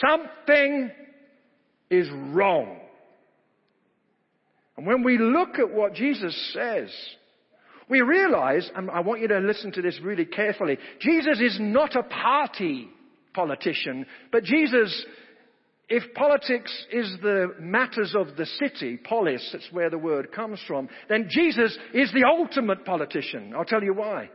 Something 0.00 0.92
is 1.90 2.08
wrong. 2.32 2.78
And 4.76 4.86
when 4.86 5.02
we 5.02 5.18
look 5.18 5.58
at 5.58 5.70
what 5.70 5.94
Jesus 5.94 6.52
says, 6.54 6.90
we 7.90 8.00
realize, 8.00 8.70
and 8.74 8.90
I 8.90 9.00
want 9.00 9.20
you 9.20 9.28
to 9.28 9.38
listen 9.38 9.72
to 9.72 9.82
this 9.82 10.00
really 10.02 10.24
carefully, 10.24 10.78
Jesus 11.00 11.40
is 11.40 11.58
not 11.60 11.96
a 11.96 12.04
party 12.04 12.88
politician, 13.34 14.06
but 14.30 14.44
Jesus, 14.44 15.04
if 15.88 16.14
politics 16.14 16.72
is 16.92 17.16
the 17.20 17.48
matters 17.58 18.14
of 18.16 18.36
the 18.36 18.46
city, 18.46 18.96
polis, 18.96 19.46
that's 19.52 19.68
where 19.72 19.90
the 19.90 19.98
word 19.98 20.32
comes 20.32 20.60
from, 20.66 20.88
then 21.08 21.26
Jesus 21.28 21.76
is 21.92 22.12
the 22.12 22.24
ultimate 22.24 22.84
politician. 22.84 23.52
I'll 23.56 23.64
tell 23.64 23.82
you 23.82 23.92
why. 23.92 24.30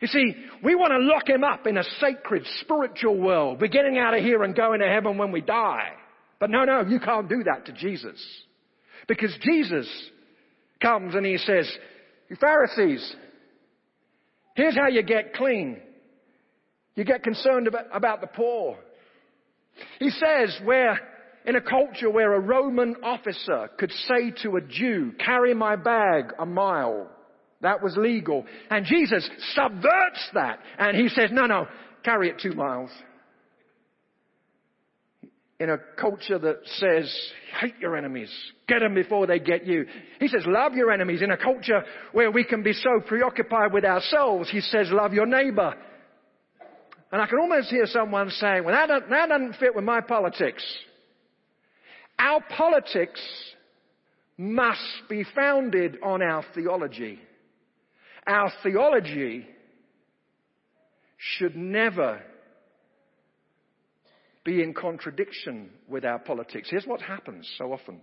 You 0.00 0.08
see, 0.08 0.34
we 0.64 0.74
want 0.74 0.92
to 0.92 0.98
lock 0.98 1.28
him 1.28 1.44
up 1.44 1.66
in 1.66 1.76
a 1.76 1.84
sacred 2.00 2.44
spiritual 2.60 3.18
world. 3.18 3.60
We're 3.60 3.68
getting 3.68 3.98
out 3.98 4.16
of 4.16 4.22
here 4.24 4.42
and 4.42 4.54
going 4.54 4.80
to 4.80 4.88
heaven 4.88 5.16
when 5.16 5.30
we 5.30 5.42
die. 5.42 5.90
But 6.40 6.50
no, 6.50 6.64
no, 6.64 6.80
you 6.88 6.98
can't 6.98 7.28
do 7.28 7.44
that 7.44 7.66
to 7.66 7.72
Jesus. 7.72 8.18
Because 9.06 9.32
Jesus 9.42 9.86
comes 10.82 11.14
and 11.14 11.24
he 11.24 11.36
says, 11.36 11.70
you 12.28 12.36
Pharisees, 12.40 13.14
here's 14.54 14.74
how 14.74 14.88
you 14.88 15.02
get 15.02 15.34
clean. 15.34 15.78
You 16.96 17.04
get 17.04 17.22
concerned 17.22 17.68
about, 17.68 17.84
about 17.92 18.20
the 18.22 18.26
poor. 18.26 18.78
He 19.98 20.10
says 20.10 20.58
where 20.64 20.98
in 21.46 21.56
a 21.56 21.60
culture 21.60 22.10
where 22.10 22.34
a 22.34 22.40
Roman 22.40 22.96
officer 23.02 23.70
could 23.78 23.92
say 24.08 24.32
to 24.42 24.56
a 24.56 24.60
Jew, 24.60 25.12
carry 25.24 25.54
my 25.54 25.76
bag 25.76 26.32
a 26.38 26.46
mile. 26.46 27.10
That 27.60 27.82
was 27.82 27.96
legal. 27.96 28.46
And 28.70 28.86
Jesus 28.86 29.28
subverts 29.54 30.30
that. 30.34 30.60
And 30.78 30.96
he 30.96 31.08
says, 31.08 31.30
no, 31.32 31.46
no, 31.46 31.66
carry 32.02 32.28
it 32.28 32.40
two 32.42 32.52
miles 32.52 32.90
in 35.60 35.68
a 35.68 35.76
culture 36.00 36.38
that 36.38 36.60
says, 36.64 37.14
hate 37.60 37.74
your 37.80 37.94
enemies, 37.94 38.30
get 38.66 38.80
them 38.80 38.94
before 38.94 39.26
they 39.26 39.38
get 39.38 39.66
you. 39.66 39.84
He 40.18 40.26
says, 40.26 40.42
love 40.46 40.72
your 40.72 40.90
enemies. 40.90 41.20
In 41.20 41.30
a 41.30 41.36
culture 41.36 41.84
where 42.12 42.30
we 42.30 42.44
can 42.44 42.62
be 42.62 42.72
so 42.72 43.00
preoccupied 43.06 43.72
with 43.72 43.84
ourselves, 43.84 44.50
he 44.50 44.62
says, 44.62 44.88
love 44.90 45.12
your 45.12 45.26
neighbor. 45.26 45.74
And 47.12 47.20
I 47.20 47.26
can 47.26 47.38
almost 47.38 47.68
hear 47.68 47.84
someone 47.84 48.30
saying, 48.30 48.64
well, 48.64 48.74
that 48.74 48.86
doesn't, 48.86 49.10
that 49.10 49.28
doesn't 49.28 49.56
fit 49.56 49.76
with 49.76 49.84
my 49.84 50.00
politics. 50.00 50.64
Our 52.18 52.40
politics 52.56 53.20
must 54.38 54.80
be 55.10 55.24
founded 55.34 55.98
on 56.02 56.22
our 56.22 56.42
theology. 56.54 57.18
Our 58.26 58.50
theology 58.62 59.46
should 61.18 61.54
never 61.54 62.22
be 64.44 64.62
in 64.62 64.74
contradiction 64.74 65.70
with 65.88 66.04
our 66.04 66.18
politics. 66.18 66.68
Here's 66.70 66.86
what 66.86 67.02
happens 67.02 67.50
so 67.58 67.72
often. 67.72 68.00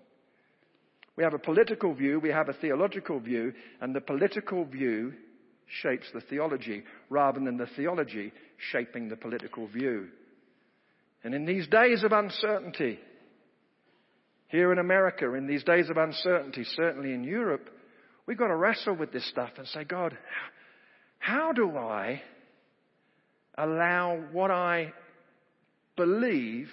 We 1.16 1.24
have 1.24 1.34
a 1.34 1.40
political 1.40 1.94
view, 1.96 2.20
we 2.20 2.30
have 2.30 2.48
a 2.48 2.54
theological 2.54 3.20
view, 3.20 3.54
and 3.82 3.96
the 3.96 4.02
political 4.02 4.66
view 4.66 5.14
shapes 5.82 6.08
the 6.14 6.22
theology 6.22 6.84
rather 7.10 7.40
than 7.40 7.58
the 7.58 7.68
theology 7.76 8.32
shaping 8.72 9.10
the 9.10 9.16
political 9.16 9.68
view. 9.68 10.08
And 11.24 11.34
in 11.34 11.46
these 11.46 11.68
days 11.68 12.04
of 12.04 12.12
uncertainty, 12.12 13.00
here 14.50 14.72
in 14.72 14.80
America, 14.80 15.34
in 15.34 15.48
these 15.48 15.64
days 15.64 15.90
of 15.90 15.98
uncertainty, 15.98 16.64
certainly 16.76 17.14
in 17.14 17.24
Europe, 17.24 17.70
we've 18.28 18.38
got 18.38 18.48
to 18.48 18.56
wrestle 18.56 18.96
with 18.96 19.12
this 19.12 19.28
stuff 19.28 19.50
and 19.58 19.68
say, 19.68 19.84
God, 19.84 20.18
how 21.20 21.52
do 21.52 21.76
I 21.76 22.22
allow 23.58 24.24
what 24.32 24.52
I 24.52 24.94
believe 25.98 26.70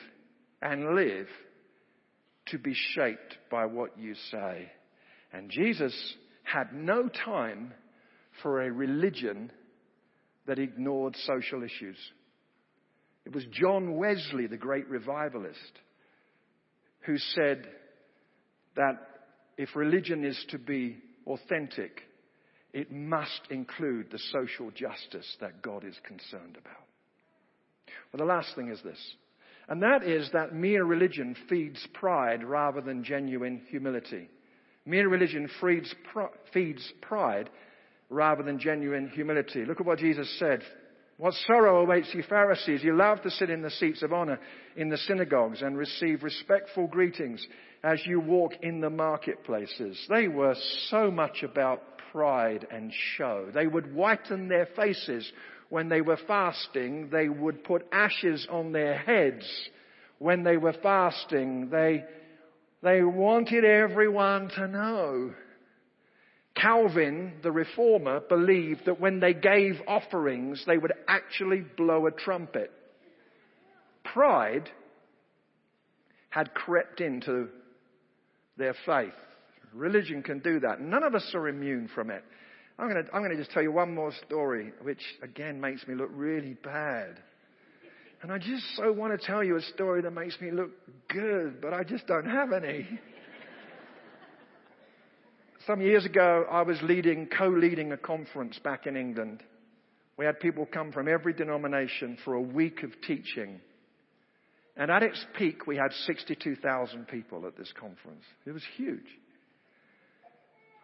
and 0.63 0.95
live 0.95 1.27
to 2.47 2.59
be 2.59 2.75
shaped 2.95 3.37
by 3.51 3.67
what 3.67 3.99
you 3.99 4.15
say. 4.31 4.71
And 5.33 5.51
Jesus 5.51 5.95
had 6.45 6.73
no 6.73 7.09
time 7.09 7.73
for 8.43 8.63
a 8.63 8.71
religion 8.71 9.51
that 10.47 10.59
ignored 10.59 11.17
social 11.25 11.63
issues. 11.63 11.97
It 13.25 13.35
was 13.35 13.45
John 13.51 13.97
Wesley, 13.97 14.47
the 14.47 14.57
great 14.57 14.89
revivalist, 14.89 15.81
who 17.01 17.17
said 17.17 17.67
that 18.77 18.99
if 19.57 19.75
religion 19.75 20.25
is 20.25 20.43
to 20.51 20.59
be 20.59 20.99
authentic, 21.27 22.03
it 22.73 22.93
must 22.93 23.41
include 23.51 24.11
the 24.11 24.19
social 24.33 24.71
justice 24.71 25.37
that 25.41 25.63
God 25.63 25.85
is 25.85 25.97
concerned 26.07 26.59
about. 26.61 26.83
Well, 28.15 28.29
the 28.29 28.33
last 28.33 28.55
thing 28.55 28.69
is 28.69 28.81
this. 28.85 29.17
And 29.69 29.83
that 29.83 30.05
is 30.05 30.31
that 30.33 30.55
mere 30.55 30.85
religion 30.85 31.35
feeds 31.49 31.85
pride 31.95 32.45
rather 32.45 32.81
than 32.81 33.03
genuine 33.03 33.63
humility. 33.71 34.29
Mere 34.87 35.09
religion 35.09 35.51
feeds, 35.61 35.93
feeds 36.53 36.93
pride 37.03 37.51
rather 38.11 38.45
than 38.45 38.61
genuine 38.61 39.09
humility. 39.09 39.65
Look 39.65 39.81
at 39.81 39.87
what 39.87 39.99
Jesus 39.99 40.33
said. 40.39 40.63
What 41.17 41.35
sorrow 41.49 41.83
awaits 41.83 42.15
you 42.15 42.23
Pharisees. 42.23 42.85
You 42.85 42.95
love 42.95 43.21
to 43.23 43.31
sit 43.33 43.51
in 43.51 43.63
the 43.63 43.71
seats 43.71 44.05
of 44.05 44.13
honor 44.13 44.39
in 44.77 44.91
the 44.91 44.99
synagogues 44.99 45.63
and 45.63 45.77
receive 45.77 46.23
respectful 46.23 46.87
greetings 46.87 47.45
as 47.83 48.01
you 48.07 48.21
walk 48.21 48.53
in 48.63 48.81
the 48.81 48.91
marketplaces. 48.91 50.07
They 50.09 50.29
were 50.29 50.55
so 50.89 51.11
much 51.11 51.43
about 51.43 51.83
pride 52.13 52.65
and 52.71 52.93
show. 53.17 53.49
They 53.53 53.67
would 53.67 53.93
whiten 53.93 54.47
their 54.47 54.69
faces 54.77 55.29
when 55.69 55.89
they 55.89 56.01
were 56.01 56.19
fasting, 56.27 57.09
they 57.11 57.29
would 57.29 57.65
put 57.65 57.87
ashes 57.93 58.47
on 58.51 58.73
their 58.73 58.97
heads. 58.97 59.45
When 60.19 60.45
they 60.45 60.57
were 60.57 60.75
fasting, 60.83 61.71
they, 61.71 62.05
they 62.83 63.03
wanted 63.03 63.65
everyone 63.65 64.51
to 64.57 64.69
know. 64.69 65.35
Calvin, 66.55 67.35
the 67.43 67.51
reformer, 67.51 68.21
believed 68.21 68.83
that 68.87 69.01
when 69.01 69.19
they 69.21 69.35
gave 69.35 69.81
offerings, 69.89 70.63
they 70.67 70.79
would 70.79 70.93
actually 71.09 71.65
blow 71.77 72.07
a 72.07 72.13
trumpet. 72.13 72.71
Pride 74.05 74.69
had 76.31 76.55
crept 76.55 77.01
into 77.01 77.49
their 78.57 78.75
faith. 78.87 79.13
Religion 79.73 80.23
can 80.23 80.39
do 80.39 80.61
that. 80.61 80.81
None 80.81 81.03
of 81.03 81.15
us 81.15 81.29
are 81.35 81.49
immune 81.49 81.89
from 81.93 82.11
it. 82.11 82.25
I'm 82.79 82.91
going, 82.91 83.05
to, 83.05 83.15
I'm 83.15 83.23
going 83.23 83.31
to 83.31 83.37
just 83.37 83.53
tell 83.53 83.63
you 83.63 83.71
one 83.71 83.95
more 83.95 84.13
story, 84.27 84.73
which 84.83 85.03
again 85.23 85.61
makes 85.61 85.87
me 85.87 85.95
look 85.95 86.11
really 86.13 86.57
bad. 86.63 87.21
And 88.23 88.33
I 88.33 88.39
just 88.39 88.65
so 88.77 88.91
want 88.91 89.19
to 89.19 89.27
tell 89.27 89.45
you 89.45 89.57
a 89.57 89.63
story 89.63 90.03
that 90.03 90.11
makes 90.11 90.41
me 90.41 90.51
look 90.51 90.71
good, 91.09 91.61
but 91.61 91.75
I 91.75 91.85
just 91.85 92.07
don't 92.07 92.27
have 92.27 92.53
any. 92.53 92.89
Some 95.67 95.81
years 95.81 96.05
ago, 96.05 96.47
I 96.51 96.63
was 96.63 96.79
leading, 96.83 97.27
co-leading 97.27 97.93
a 97.93 97.97
conference 97.97 98.59
back 98.59 98.87
in 98.87 98.97
England. 98.97 99.43
We 100.17 100.27
had 100.27 100.41
people 100.41 100.67
come 100.67 100.93
from 100.93 101.09
every 101.09 101.33
denomination 101.33 102.19
for 102.25 102.35
a 102.35 102.41
week 102.41 102.83
of 102.83 102.91
teaching. 103.07 103.61
And 104.77 104.91
at 104.91 105.03
its 105.03 105.25
peak, 105.39 105.67
we 105.67 105.77
had 105.77 105.93
62,000 106.07 107.07
people 107.09 107.47
at 107.47 107.57
this 107.57 107.73
conference. 107.79 108.25
It 108.47 108.53
was 108.53 108.63
huge. 108.77 109.07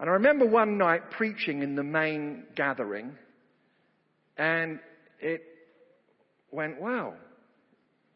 And 0.01 0.09
I 0.09 0.15
remember 0.15 0.47
one 0.47 0.79
night 0.79 1.11
preaching 1.11 1.63
in 1.63 1.77
the 1.77 1.83
main 1.83 2.45
gathering, 2.57 3.13
and 4.39 4.81
it 5.21 5.43
went 6.51 6.81
well. 6.81 7.15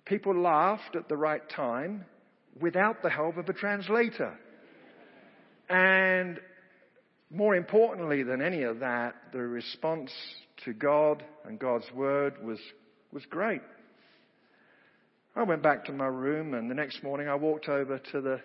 People 0.07 0.35
laughed 0.35 0.97
at 0.97 1.11
the 1.11 1.17
right 1.17 1.47
time 1.51 2.07
without 2.59 3.03
the 3.03 3.11
help 3.11 3.37
of 3.37 3.51
a 3.51 3.53
translator. 3.53 4.33
And 5.69 6.41
more 7.31 7.55
importantly 7.55 8.23
than 8.23 8.41
any 8.41 8.63
of 8.63 8.81
that, 8.81 9.15
the 9.33 9.43
response 9.43 10.11
to 10.65 10.73
God 10.73 11.23
and 11.45 11.59
God's 11.59 11.91
Word 11.93 12.43
was, 12.43 12.61
was 13.13 13.27
great. 13.27 13.63
I 15.37 15.43
went 15.43 15.63
back 15.63 15.85
to 15.87 15.93
my 15.93 16.07
room 16.07 16.55
and 16.55 16.71
the 16.71 16.75
next 16.75 17.03
morning 17.03 17.29
I 17.29 17.35
walked 17.35 17.69
over 17.69 17.99
to 17.99 18.21
the, 18.23 18.41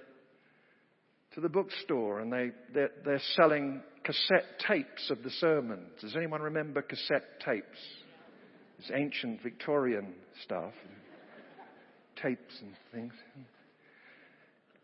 to 1.34 1.42
the 1.42 1.50
bookstore 1.50 2.20
and 2.20 2.32
they, 2.32 2.52
they're, 2.74 2.92
they're 3.06 3.22
selling 3.36 3.82
cassette 4.04 4.60
tapes 4.68 5.10
of 5.10 5.22
the 5.24 5.30
sermons. 5.30 5.90
Does 6.02 6.16
anyone 6.16 6.42
remember 6.42 6.82
cassette 6.82 7.40
tapes? 7.46 7.78
It's 8.80 8.92
ancient 8.94 9.42
Victorian 9.44 10.14
stuff. 10.44 10.74
Tapes 12.22 12.54
and 12.62 12.74
things. 12.94 13.14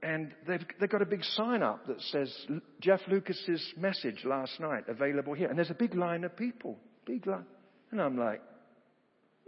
And 0.03 0.31
they've, 0.47 0.63
they've 0.79 0.89
got 0.89 1.01
a 1.01 1.05
big 1.05 1.23
sign 1.23 1.63
up 1.63 1.87
that 1.87 1.99
says 2.01 2.31
Jeff 2.79 2.99
Lucas's 3.07 3.73
message 3.77 4.23
last 4.23 4.59
night 4.59 4.83
available 4.87 5.33
here. 5.33 5.47
And 5.47 5.57
there's 5.57 5.71
a 5.71 5.75
big 5.75 5.95
line 5.95 6.23
of 6.23 6.37
people. 6.37 6.77
Big 7.05 7.25
line. 7.25 7.45
And 7.91 8.01
I'm 8.01 8.17
like, 8.17 8.41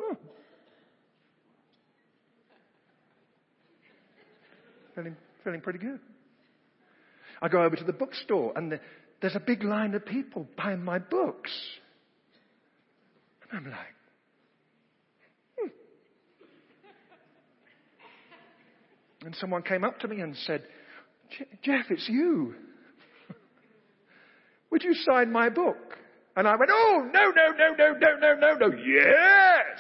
oh. 0.02 0.18
Feeling, 4.96 5.16
feeling 5.44 5.62
pretty 5.62 5.80
good. 5.80 6.00
I 7.42 7.50
go 7.50 7.64
over 7.64 7.76
to 7.76 7.84
the 7.84 7.94
bookstore 7.94 8.54
and 8.56 8.72
the, 8.72 8.80
there's 9.22 9.36
a 9.36 9.40
big 9.40 9.64
line 9.64 9.94
of 9.94 10.06
people 10.06 10.48
buying 10.58 10.84
my 10.84 11.00
books. 11.00 11.52
And 13.50 13.60
I'm 13.60 13.66
like, 13.72 13.96
hmm. 15.60 15.68
And 19.26 19.36
someone 19.36 19.64
came 19.64 19.84
up 19.84 20.00
to 20.00 20.08
me 20.08 20.22
and 20.22 20.36
said, 20.36 20.64
Jeff, 21.64 21.86
it's 21.90 22.08
you. 22.10 22.56
Would 24.72 24.84
you 24.84 24.94
sign 24.94 25.32
my 25.32 25.50
book? 25.50 25.98
And 26.36 26.48
I 26.48 26.56
went, 26.56 26.70
oh, 26.72 27.10
no, 27.12 27.32
no, 27.32 27.52
no, 27.58 27.74
no, 27.76 27.94
no, 27.94 28.16
no, 28.20 28.34
no, 28.36 28.68
no, 28.68 28.78
yes! 28.78 29.80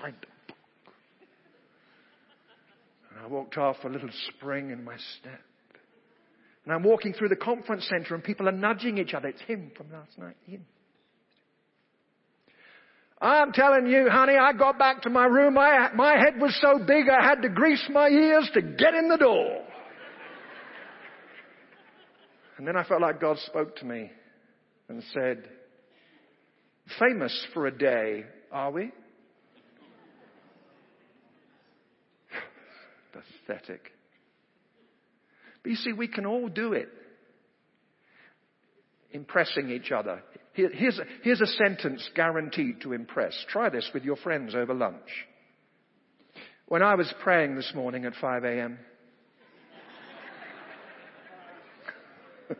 Signed 0.00 0.16
the 0.20 0.26
book. 0.48 0.56
And 3.10 3.24
I 3.24 3.26
walked 3.28 3.56
off 3.56 3.76
a 3.84 3.88
little 3.88 4.10
spring 4.28 4.70
in 4.70 4.82
my 4.82 4.96
step. 5.20 5.40
And 6.70 6.76
I'm 6.76 6.84
walking 6.84 7.12
through 7.12 7.30
the 7.30 7.34
conference 7.34 7.84
center 7.88 8.14
and 8.14 8.22
people 8.22 8.48
are 8.48 8.52
nudging 8.52 8.98
each 8.98 9.12
other. 9.12 9.26
It's 9.26 9.40
him 9.40 9.72
from 9.76 9.90
last 9.90 10.16
night. 10.16 10.36
Him. 10.46 10.64
I'm 13.20 13.50
telling 13.50 13.88
you, 13.88 14.08
honey, 14.08 14.36
I 14.40 14.52
got 14.52 14.78
back 14.78 15.02
to 15.02 15.10
my 15.10 15.26
room. 15.26 15.58
I, 15.58 15.88
my 15.96 16.12
head 16.16 16.40
was 16.40 16.56
so 16.62 16.78
big 16.78 17.06
I 17.08 17.26
had 17.26 17.42
to 17.42 17.48
grease 17.48 17.84
my 17.90 18.06
ears 18.06 18.48
to 18.54 18.62
get 18.62 18.94
in 18.94 19.08
the 19.08 19.16
door. 19.16 19.64
And 22.56 22.68
then 22.68 22.76
I 22.76 22.84
felt 22.84 23.00
like 23.00 23.20
God 23.20 23.36
spoke 23.46 23.74
to 23.78 23.84
me 23.84 24.12
and 24.88 25.02
said, 25.12 25.48
famous 27.00 27.48
for 27.52 27.66
a 27.66 27.76
day, 27.76 28.26
are 28.52 28.70
we? 28.70 28.92
Pathetic. 33.48 33.90
But 35.62 35.70
you 35.70 35.76
see, 35.76 35.92
we 35.92 36.08
can 36.08 36.26
all 36.26 36.48
do 36.48 36.72
it. 36.72 36.88
Impressing 39.12 39.70
each 39.70 39.92
other. 39.92 40.22
Here, 40.54 40.70
here's, 40.72 40.98
a, 40.98 41.04
here's 41.22 41.40
a 41.40 41.46
sentence 41.46 42.08
guaranteed 42.14 42.80
to 42.82 42.92
impress. 42.92 43.34
Try 43.48 43.68
this 43.68 43.88
with 43.92 44.04
your 44.04 44.16
friends 44.16 44.54
over 44.54 44.74
lunch. 44.74 45.26
When 46.66 46.82
I 46.82 46.94
was 46.94 47.12
praying 47.22 47.56
this 47.56 47.72
morning 47.74 48.04
at 48.04 48.14
5 48.20 48.44
a.m., 48.44 48.78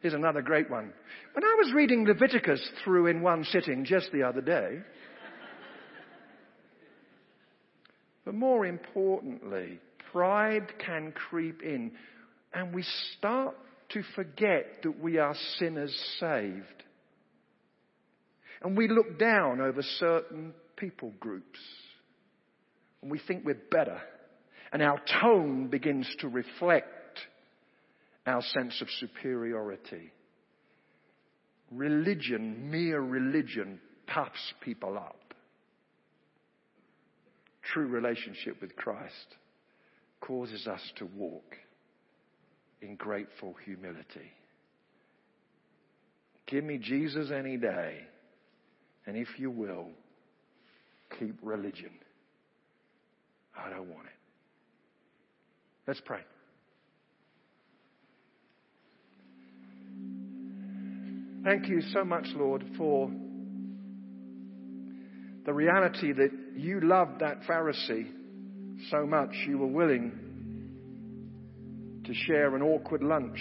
Here's 0.00 0.14
another 0.14 0.42
great 0.42 0.70
one. 0.70 0.92
When 1.32 1.44
I 1.44 1.56
was 1.58 1.72
reading 1.74 2.06
Leviticus 2.06 2.60
through 2.84 3.08
in 3.08 3.22
one 3.22 3.42
sitting 3.44 3.84
just 3.84 4.12
the 4.12 4.22
other 4.22 4.40
day, 4.40 4.78
but 8.24 8.34
more 8.34 8.64
importantly, 8.64 9.80
pride 10.14 10.72
can 10.78 11.10
creep 11.10 11.60
in 11.62 11.90
and 12.52 12.72
we 12.72 12.84
start 13.18 13.56
to 13.90 14.02
forget 14.14 14.82
that 14.84 15.00
we 15.00 15.18
are 15.18 15.34
sinners 15.58 15.94
saved. 16.20 16.84
And 18.62 18.78
we 18.78 18.86
look 18.86 19.18
down 19.18 19.60
over 19.60 19.82
certain 19.98 20.54
people 20.76 21.12
groups 21.18 21.58
and 23.02 23.10
we 23.10 23.20
think 23.26 23.44
we're 23.44 23.60
better. 23.72 24.00
And 24.72 24.82
our 24.82 25.00
tone 25.20 25.66
begins 25.66 26.08
to 26.20 26.28
reflect 26.28 26.86
our 28.24 28.40
sense 28.40 28.80
of 28.80 28.88
superiority. 29.00 30.12
Religion, 31.72 32.70
mere 32.70 33.00
religion, 33.00 33.80
puffs 34.06 34.54
people 34.60 34.96
up. 34.96 35.34
True 37.72 37.88
relationship 37.88 38.60
with 38.60 38.76
Christ 38.76 39.36
causes 40.26 40.66
us 40.66 40.80
to 40.96 41.06
walk 41.16 41.56
in 42.80 42.96
grateful 42.96 43.54
humility. 43.64 44.32
Give 46.46 46.64
me 46.64 46.78
Jesus 46.78 47.30
any 47.30 47.56
day, 47.56 47.98
and 49.06 49.16
if 49.16 49.28
you 49.38 49.50
will, 49.50 49.88
keep 51.18 51.36
religion. 51.42 51.90
I 53.56 53.70
don't 53.70 53.88
want 53.88 54.06
it. 54.06 54.12
Let's 55.86 56.00
pray. 56.04 56.20
Thank 61.44 61.68
you 61.68 61.82
so 61.92 62.04
much, 62.04 62.26
Lord, 62.34 62.64
for 62.78 63.10
the 65.44 65.52
reality 65.52 66.12
that 66.12 66.30
you 66.56 66.80
loved 66.80 67.20
that 67.20 67.42
Pharisee 67.42 68.06
so 68.90 69.06
much 69.06 69.30
you 69.46 69.58
were 69.58 69.66
willing 69.66 70.12
to 72.04 72.14
share 72.14 72.54
an 72.54 72.62
awkward 72.62 73.02
lunch 73.02 73.38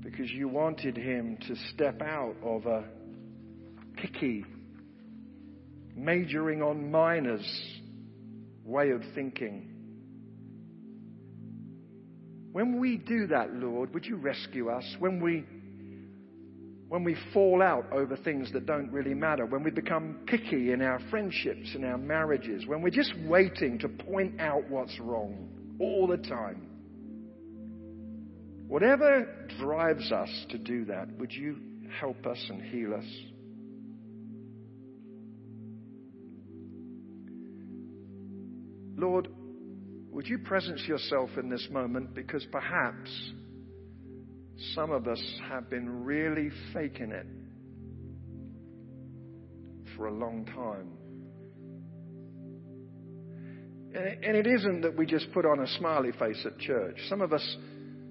because 0.00 0.30
you 0.30 0.48
wanted 0.48 0.96
him 0.96 1.38
to 1.48 1.56
step 1.72 2.02
out 2.02 2.34
of 2.42 2.66
a 2.66 2.84
picky, 3.96 4.44
majoring 5.96 6.62
on 6.62 6.90
minors 6.90 7.80
way 8.64 8.90
of 8.90 9.02
thinking. 9.14 9.70
When 12.52 12.78
we 12.78 12.98
do 12.98 13.26
that, 13.28 13.54
Lord, 13.54 13.92
would 13.94 14.04
you 14.04 14.16
rescue 14.16 14.68
us? 14.68 14.84
When 14.98 15.20
we 15.20 15.44
when 16.94 17.02
we 17.02 17.16
fall 17.32 17.60
out 17.60 17.92
over 17.92 18.16
things 18.16 18.52
that 18.52 18.66
don't 18.66 18.88
really 18.92 19.14
matter, 19.14 19.44
when 19.44 19.64
we 19.64 19.70
become 19.72 20.16
picky 20.28 20.70
in 20.70 20.80
our 20.80 21.00
friendships, 21.10 21.74
and 21.74 21.84
our 21.84 21.98
marriages, 21.98 22.68
when 22.68 22.82
we're 22.82 22.88
just 22.88 23.12
waiting 23.26 23.80
to 23.80 23.88
point 23.88 24.40
out 24.40 24.62
what's 24.70 24.96
wrong 25.00 25.48
all 25.80 26.06
the 26.06 26.18
time. 26.18 26.68
Whatever 28.68 29.26
drives 29.58 30.12
us 30.12 30.28
to 30.50 30.58
do 30.58 30.84
that, 30.84 31.08
would 31.18 31.32
you 31.32 31.56
help 31.98 32.24
us 32.26 32.38
and 32.48 32.62
heal 32.62 32.94
us? 32.94 33.04
Lord, 38.96 39.26
would 40.12 40.28
you 40.28 40.38
presence 40.38 40.86
yourself 40.86 41.30
in 41.42 41.48
this 41.48 41.66
moment 41.72 42.14
because 42.14 42.46
perhaps 42.52 43.10
some 44.74 44.90
of 44.90 45.08
us 45.08 45.22
have 45.48 45.68
been 45.68 46.04
really 46.04 46.50
faking 46.72 47.10
it 47.10 47.26
for 49.96 50.06
a 50.06 50.12
long 50.12 50.44
time. 50.46 50.90
And 53.94 54.36
it 54.36 54.46
isn't 54.46 54.80
that 54.82 54.96
we 54.96 55.06
just 55.06 55.32
put 55.32 55.46
on 55.46 55.60
a 55.60 55.66
smiley 55.78 56.10
face 56.18 56.44
at 56.44 56.58
church. 56.58 56.96
Some 57.08 57.20
of 57.20 57.32
us, 57.32 57.56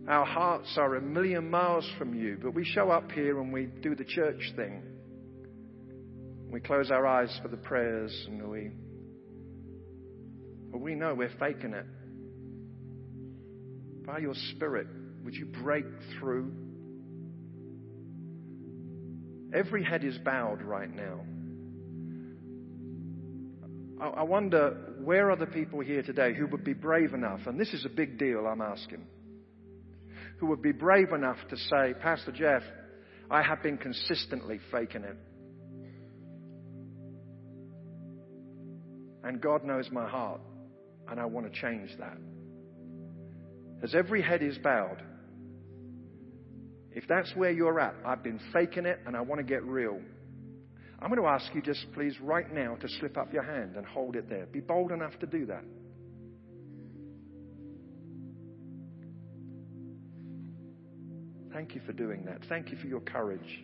our 0.08 0.26
hearts 0.26 0.74
are 0.78 0.96
a 0.96 1.02
million 1.02 1.50
miles 1.50 1.90
from 1.98 2.14
you, 2.14 2.38
but 2.42 2.54
we 2.54 2.64
show 2.64 2.90
up 2.90 3.12
here 3.12 3.42
and 3.42 3.52
we 3.52 3.66
do 3.66 3.94
the 3.94 4.06
church 4.06 4.54
thing. 4.56 4.82
We 6.50 6.62
close 6.62 6.90
our 6.90 7.06
eyes 7.06 7.38
for 7.42 7.50
the 7.50 7.58
prayers 7.58 8.28
and 8.28 8.50
we, 8.50 8.72
But 10.72 10.80
we 10.80 10.96
know 10.96 11.14
we're 11.16 11.32
faking 11.38 11.74
it. 11.74 11.86
By 14.06 14.20
your 14.20 14.36
Spirit, 14.52 14.88
would 15.24 15.36
you 15.36 15.46
break 15.46 15.86
through? 16.20 16.52
Every 19.54 19.84
head 19.84 20.04
is 20.04 20.18
bowed 20.18 20.62
right 20.62 20.94
now. 20.94 21.22
I, 24.02 24.22
I 24.22 24.24
wonder 24.24 24.96
where 25.00 25.32
are 25.32 25.36
the 25.36 25.46
people 25.46 25.80
here 25.80 26.02
today 26.02 26.34
who 26.34 26.48
would 26.48 26.64
be 26.64 26.74
brave 26.74 27.14
enough, 27.14 27.42
and 27.46 27.60
this 27.60 27.74
is 27.74 27.86
a 27.86 27.90
big 27.90 28.18
deal 28.18 28.46
I'm 28.48 28.62
asking, 28.62 29.06
who 30.40 30.48
would 30.48 30.62
be 30.62 30.72
brave 30.72 31.12
enough 31.14 31.38
to 31.50 31.58
say, 31.58 31.94
Pastor 32.02 32.32
Jeff, 32.32 32.64
I 33.30 33.42
have 33.42 33.64
been 33.64 33.78
consistently 33.78 34.60
faking 34.72 35.04
it. 35.04 35.18
And 39.24 39.40
God 39.40 39.64
knows 39.64 39.90
my 39.92 40.08
heart, 40.08 40.42
and 41.10 41.20
I 41.20 41.26
want 41.26 41.52
to 41.52 41.62
change 41.62 41.92
that. 42.00 42.18
As 43.82 43.96
every 43.96 44.22
head 44.22 44.44
is 44.44 44.58
bowed, 44.58 45.02
if 46.96 47.08
that's 47.08 47.32
where 47.36 47.52
you're 47.52 47.80
at, 47.80 47.96
I've 48.06 48.24
been 48.24 48.40
faking 48.52 48.86
it 48.86 49.00
and 49.06 49.16
I 49.16 49.22
want 49.22 49.40
to 49.40 49.44
get 49.44 49.64
real. 49.64 50.00
I'm 51.00 51.10
going 51.10 51.22
to 51.22 51.28
ask 51.28 51.54
you 51.54 51.62
just 51.62 51.86
please 51.94 52.16
right 52.22 52.52
now 52.54 52.76
to 52.76 52.88
slip 53.00 53.18
up 53.18 53.34
your 53.34 53.44
hand 53.44 53.76
and 53.76 53.86
hold 53.86 54.16
it 54.16 54.30
there. 54.30 54.46
Be 54.46 54.60
bold 54.60 54.92
enough 54.92 55.18
to 55.20 55.26
do 55.26 55.46
that. 55.48 55.64
Thank 61.52 61.76
you 61.76 61.82
for 61.86 61.94
doing 61.94 62.26
that. 62.26 62.40
Thank 62.48 62.72
you 62.72 62.78
for 62.78 62.88
your 62.88 63.02
courage. 63.02 63.64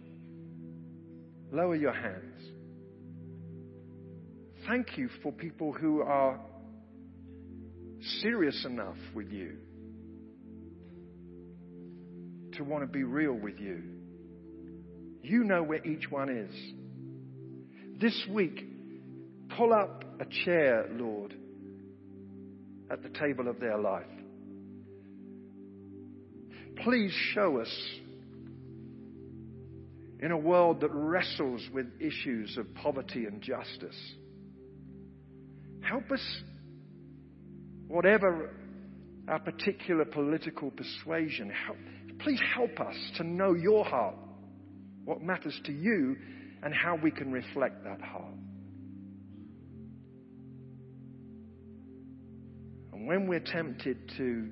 Lower 1.51 1.75
your 1.75 1.93
hands. 1.93 2.43
Thank 4.67 4.97
you 4.97 5.09
for 5.23 5.31
people 5.31 5.71
who 5.71 6.01
are 6.01 6.39
serious 8.21 8.65
enough 8.65 8.97
with 9.15 9.31
you 9.31 9.57
to 12.59 12.65
want 12.65 12.83
to 12.83 12.87
be 12.87 13.03
real 13.03 13.33
with 13.33 13.57
you. 13.57 13.81
You 15.23 15.45
know 15.45 15.63
where 15.63 15.83
each 15.85 16.11
one 16.11 16.29
is. 16.29 16.53
This 18.01 18.25
week, 18.29 18.65
pull 19.55 19.73
up 19.73 20.03
a 20.19 20.25
chair, 20.43 20.87
Lord, 20.91 21.33
at 22.91 23.01
the 23.01 23.09
table 23.09 23.47
of 23.47 23.61
their 23.61 23.77
life. 23.77 24.03
Please 26.83 27.13
show 27.33 27.61
us 27.61 27.73
in 30.21 30.31
a 30.31 30.37
world 30.37 30.81
that 30.81 30.91
wrestles 30.91 31.65
with 31.73 31.87
issues 32.01 32.57
of 32.57 32.73
poverty 32.75 33.23
and 33.23 33.41
justice. 33.41 33.97
Help 35.81 36.11
us, 36.11 36.41
whatever 37.87 38.49
our 39.29 39.39
particular 39.39 40.03
political 40.03 40.71
persuasion, 40.71 41.49
help, 41.49 41.77
please 42.19 42.39
help 42.55 42.79
us 42.79 42.95
to 43.17 43.23
know 43.23 43.53
your 43.53 43.85
heart, 43.85 44.15
what 45.05 45.21
matters 45.21 45.59
to 45.65 45.71
you, 45.71 46.15
and 46.61 46.73
how 46.73 46.95
we 47.01 47.11
can 47.11 47.31
reflect 47.31 47.83
that 47.83 48.01
heart. 48.01 48.33
And 52.93 53.07
when 53.07 53.27
we're 53.27 53.39
tempted 53.39 54.11
to 54.17 54.49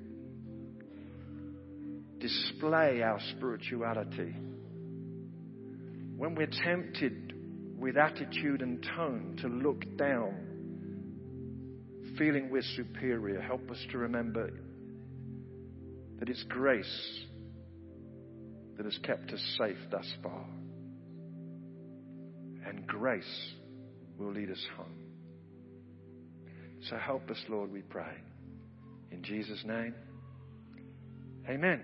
display 2.18 3.02
our 3.02 3.20
spirituality, 3.36 4.34
when 6.16 6.34
we're 6.34 6.50
tempted 6.64 7.34
with 7.78 7.96
attitude 7.96 8.62
and 8.62 8.84
tone 8.96 9.36
to 9.42 9.48
look 9.48 9.84
down, 9.96 10.34
feeling 12.16 12.50
we're 12.50 12.62
superior, 12.74 13.40
help 13.40 13.70
us 13.70 13.78
to 13.92 13.98
remember 13.98 14.50
that 16.18 16.28
it's 16.28 16.42
grace 16.48 17.26
that 18.78 18.86
has 18.86 18.98
kept 19.02 19.30
us 19.32 19.58
safe 19.58 19.76
thus 19.90 20.06
far. 20.22 20.46
And 22.64 22.86
grace 22.86 23.52
will 24.16 24.32
lead 24.32 24.50
us 24.50 24.64
home. 24.76 24.94
So 26.88 26.96
help 26.96 27.28
us, 27.28 27.38
Lord, 27.48 27.72
we 27.72 27.82
pray. 27.82 28.14
In 29.10 29.22
Jesus' 29.22 29.64
name, 29.64 29.94
amen. 31.48 31.82